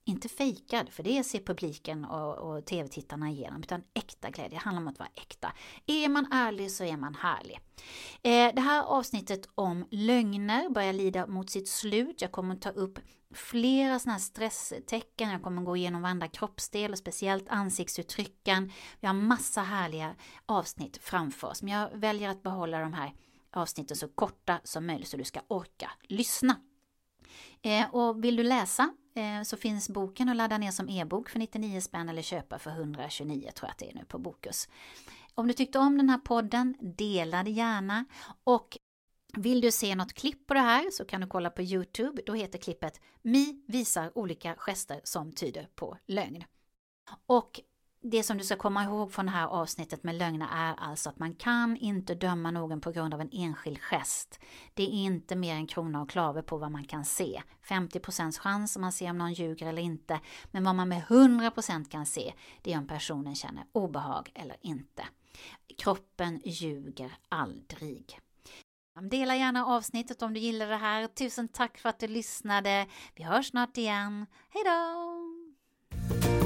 Inte 0.05 0.29
fejkad, 0.29 0.89
för 0.89 1.03
det 1.03 1.25
ser 1.25 1.41
publiken 1.41 2.05
och, 2.05 2.39
och 2.39 2.65
tv-tittarna 2.65 3.31
igenom, 3.31 3.63
utan 3.63 3.83
äkta 3.95 4.31
glädje. 4.31 4.59
Det 4.59 4.65
handlar 4.65 4.83
om 4.83 4.89
att 4.89 4.99
vara 4.99 5.09
äkta. 5.15 5.53
Är 5.87 6.09
man 6.09 6.33
ärlig 6.33 6.71
så 6.71 6.85
är 6.85 6.97
man 6.97 7.15
härlig. 7.15 7.59
Eh, 8.23 8.55
det 8.55 8.61
här 8.61 8.83
avsnittet 8.83 9.49
om 9.55 9.87
lögner 9.91 10.69
börjar 10.69 10.93
lida 10.93 11.27
mot 11.27 11.51
sitt 11.51 11.69
slut. 11.69 12.23
Jag 12.23 12.33
kommer 12.33 12.57
ta 12.57 12.71
upp 12.71 12.99
flera 13.35 13.99
sådana 13.99 14.13
här 14.13 14.21
stresstecken. 14.21 15.31
Jag 15.31 15.43
kommer 15.43 15.63
gå 15.63 15.77
igenom 15.77 16.03
varenda 16.03 16.29
kroppsdel 16.29 16.93
och 16.93 16.99
speciellt 16.99 17.49
ansiktsuttrycken. 17.49 18.73
Vi 19.01 19.07
har 19.07 19.15
massa 19.15 19.63
härliga 19.63 20.15
avsnitt 20.47 20.99
framför 21.03 21.49
oss, 21.49 21.63
men 21.63 21.73
jag 21.73 21.91
väljer 21.95 22.29
att 22.29 22.43
behålla 22.43 22.79
de 22.79 22.93
här 22.93 23.13
avsnitten 23.53 23.97
så 23.97 24.09
korta 24.09 24.61
som 24.65 24.87
möjligt 24.87 25.09
så 25.09 25.17
du 25.17 25.25
ska 25.25 25.41
orka 25.49 25.91
lyssna. 26.03 26.57
Eh, 27.63 27.95
och 27.95 28.25
vill 28.25 28.37
du 28.37 28.43
läsa 28.43 28.91
Eh, 29.15 29.43
så 29.43 29.57
finns 29.57 29.89
boken 29.89 30.29
att 30.29 30.37
ladda 30.37 30.59
ner 30.59 30.71
som 30.71 30.89
e-bok 30.89 31.29
för 31.29 31.39
99 31.39 31.81
spänn 31.81 32.09
eller 32.09 32.23
köpa 32.23 32.59
för 32.59 32.71
129 32.71 33.51
tror 33.55 33.67
jag 33.67 33.71
att 33.71 33.79
det 33.79 33.91
är 33.91 33.95
nu 33.95 34.05
på 34.05 34.19
Bokus. 34.19 34.69
Om 35.35 35.49
du 35.49 35.53
tyckte 35.53 35.79
om 35.79 35.99
den 35.99 36.11
här 36.11 36.19
podden, 36.19 36.77
dela 36.81 37.43
det 37.43 37.51
gärna 37.51 38.05
och 38.45 38.79
vill 39.37 39.61
du 39.61 39.71
se 39.71 39.95
något 39.95 40.13
klipp 40.13 40.47
på 40.47 40.55
det 40.55 40.61
här 40.61 40.91
så 40.91 41.05
kan 41.05 41.21
du 41.21 41.27
kolla 41.27 41.51
på 41.51 41.63
Youtube. 41.63 42.23
Då 42.27 42.35
heter 42.35 42.59
klippet 42.59 43.01
Mi 43.23 43.65
visar 43.69 44.19
olika 44.19 44.55
gester 44.55 45.01
som 45.05 45.33
tyder 45.33 45.69
på 45.75 45.99
lögn. 46.07 46.45
Och 47.27 47.61
det 48.03 48.23
som 48.23 48.39
du 48.39 48.45
ska 48.45 48.57
komma 48.57 48.85
ihåg 48.85 49.13
från 49.13 49.27
det 49.27 49.33
här 49.33 49.47
avsnittet 49.47 50.05
med 50.05 50.15
lögner 50.15 50.49
är 50.53 50.75
alltså 50.75 51.09
att 51.09 51.19
man 51.19 51.35
kan 51.35 51.77
inte 51.77 52.15
döma 52.15 52.51
någon 52.51 52.81
på 52.81 52.93
grund 52.93 53.15
av 53.15 53.21
en 53.21 53.29
enskild 53.33 53.79
gest. 53.81 54.41
Det 54.75 54.83
är 54.83 54.89
inte 54.89 55.37
mer 55.37 55.55
än 55.55 55.67
krona 55.67 56.03
och 56.03 56.11
klave 56.11 56.43
på 56.43 56.57
vad 56.57 56.71
man 56.71 56.85
kan 56.85 57.05
se. 57.05 57.43
50% 57.69 58.39
chans 58.39 58.77
om 58.77 58.83
man 58.83 58.93
ser 58.93 59.11
om 59.11 59.19
någon 59.19 59.33
ljuger 59.33 59.67
eller 59.67 59.83
inte. 59.83 60.21
Men 60.51 60.65
vad 60.65 60.75
man 60.75 60.89
med 60.89 61.03
100% 61.03 61.91
kan 61.91 62.07
se, 62.07 62.33
det 62.63 62.73
är 62.73 62.79
om 62.79 62.87
personen 62.87 63.35
känner 63.35 63.65
obehag 63.73 64.31
eller 64.35 64.57
inte. 64.61 65.03
Kroppen 65.79 66.41
ljuger 66.45 67.13
aldrig. 67.29 68.19
Dela 69.01 69.37
gärna 69.37 69.67
avsnittet 69.67 70.23
om 70.23 70.35
du 70.35 70.41
gillar 70.41 70.69
det 70.69 70.77
här. 70.77 71.07
Tusen 71.07 71.49
tack 71.49 71.79
för 71.79 71.89
att 71.89 71.99
du 71.99 72.07
lyssnade. 72.07 72.87
Vi 73.15 73.23
hörs 73.23 73.51
snart 73.51 73.77
igen. 73.77 74.27
Hej 74.51 74.63
då! 74.65 76.42